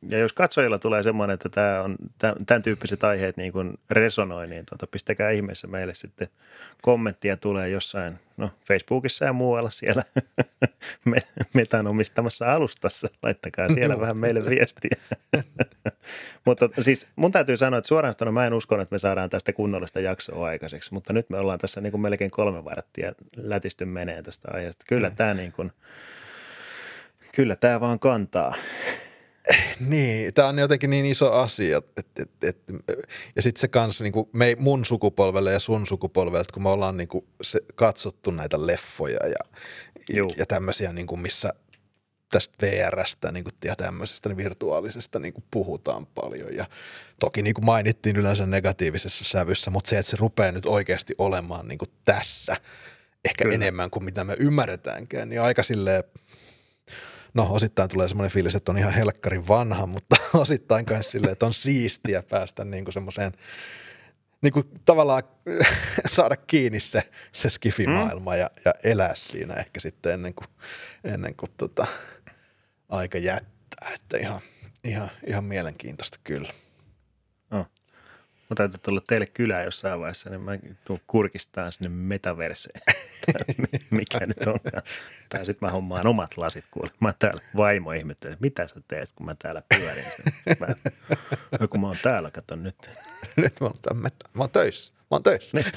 [0.10, 1.96] Ja jos katsojilla tulee semmoinen, että tämä on,
[2.46, 6.28] tämän tyyppiset aiheet niin kuin resonoi, niin tuota, pistäkää ihmeessä meille sitten
[6.82, 10.04] kommenttia tulee jossain, no Facebookissa ja muualla siellä
[11.54, 13.08] metan omistamassa alustassa.
[13.24, 14.98] Laittakaa siellä vähän meille viestiä.
[16.46, 19.54] mutta siis mun täytyy sanoa, että suoraan sanoen mä en usko, että me saadaan tästä
[19.54, 24.22] kunnollista jaksoa aikaiseksi, mutta nyt me ollaan tässä niin kuin melkein kolme varttia lätisty menee
[24.22, 24.86] tästä aiheesta.
[24.88, 25.72] Kyllä tämä niin kuin,
[27.36, 28.54] kyllä tämä vaan kantaa.
[29.90, 31.82] Niin, tämä on jotenkin niin iso asia.
[31.98, 32.58] Et, et, et,
[33.36, 36.98] ja sitten se kanssa niin kuin me, mun sukupolvelle ja sun sukupolvelle, kun me ollaan
[36.98, 39.60] niin kuin se, katsottu näitä leffoja ja,
[40.10, 41.54] ja, ja tämmöisiä, niin kuin missä
[42.32, 46.56] tästä VRstä niin kuin, ja tämmöisestä niin virtuaalisesta niin kuin puhutaan paljon.
[46.56, 46.66] Ja
[47.20, 51.68] toki niin kuin mainittiin yleensä negatiivisessa sävyssä, mutta se, että se rupeaa nyt oikeasti olemaan
[51.68, 52.58] niin kuin tässä
[53.26, 53.56] ehkä Kyllä.
[53.56, 56.04] enemmän kuin mitä me ymmärretäänkään, niin aika silleen–
[57.34, 61.46] no osittain tulee semmoinen fiilis, että on ihan helkkarin vanha, mutta osittain myös silleen, että
[61.46, 63.32] on siistiä päästä niin kuin semmoiseen
[64.42, 65.24] niin kuin tavallaan
[66.06, 68.38] saada kiinni se, se skifimaailma mm.
[68.38, 70.48] ja, ja elää siinä ehkä sitten ennen kuin,
[71.04, 71.88] ennen kuin tota,
[72.90, 73.92] aika jättää.
[73.96, 74.42] Että ihan,
[74.84, 76.54] ihan, ihan mielenkiintoista kyllä.
[78.50, 82.82] Mä täytyy tulla teille kylään jossain vaiheessa, niin mä tuun kurkistaan sinne metaverseen.
[83.92, 84.60] Mikä nyt on.
[85.30, 86.92] Tai sitten mä hommaan omat lasit, kuule.
[87.00, 90.06] Mä täällä vaimo ihmettelee, mitä sä teet, kun mä täällä pyörin.
[90.60, 90.68] Mä,
[91.60, 92.90] no, kun mä oon täällä, kato nyt.
[93.36, 94.94] Nyt mä oon, tämän meta- mä oon töissä.
[94.94, 95.58] Mä oon töissä.
[95.58, 95.72] Niin,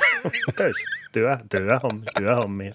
[0.56, 0.84] töissä.
[1.12, 2.70] Työ, työhommi, työhommi.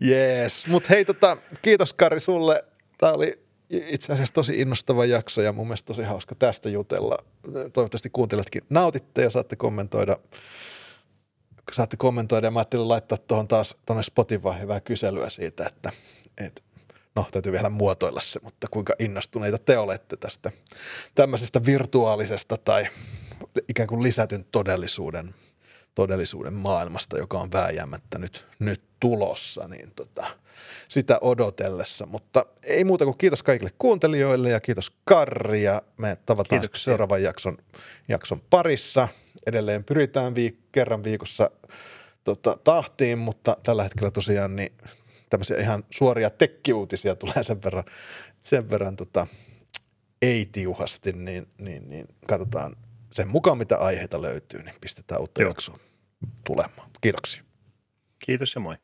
[0.00, 2.64] Jees, mutta hei tota, kiitos Kari sulle.
[2.98, 7.18] Tämä oli itse asiassa tosi innostava jakso ja mun mielestä tosi hauska tästä jutella.
[7.72, 10.16] Toivottavasti kuunteletkin nautitte ja saatte kommentoida
[11.72, 15.92] saatte kommentoida ja mä ajattelin laittaa tuohon taas tuonne Spotify hyvää kyselyä siitä, että,
[16.38, 16.62] että
[17.14, 20.52] no täytyy vielä muotoilla se, mutta kuinka innostuneita te olette tästä
[21.14, 22.86] tämmöisestä virtuaalisesta tai
[23.68, 25.34] ikään kuin lisätyn todellisuuden,
[25.94, 30.26] todellisuuden maailmasta, joka on vääjäämättä nyt, nyt tulossa, niin tota,
[30.88, 32.06] sitä odotellessa.
[32.06, 37.58] Mutta ei muuta kuin kiitos kaikille kuuntelijoille ja kiitos Karri ja me tavataan seuraavan jakson,
[38.08, 39.08] jakson parissa.
[39.46, 41.50] Edelleen pyritään viik- kerran viikossa
[42.24, 44.72] tota, tahtiin, mutta tällä hetkellä tosiaan niin
[45.30, 47.84] tämmöisiä ihan suoria tekkiuutisia tulee sen verran,
[48.42, 49.26] sen verran tota,
[50.22, 52.76] ei tiuhasti, niin, niin, niin katsotaan
[53.12, 55.78] sen mukaan, mitä aiheita löytyy, niin pistetään uutta jaksoa
[56.46, 56.90] tulemaan.
[57.00, 57.42] Kiitoksia.
[58.18, 58.76] Kiitos ja moi.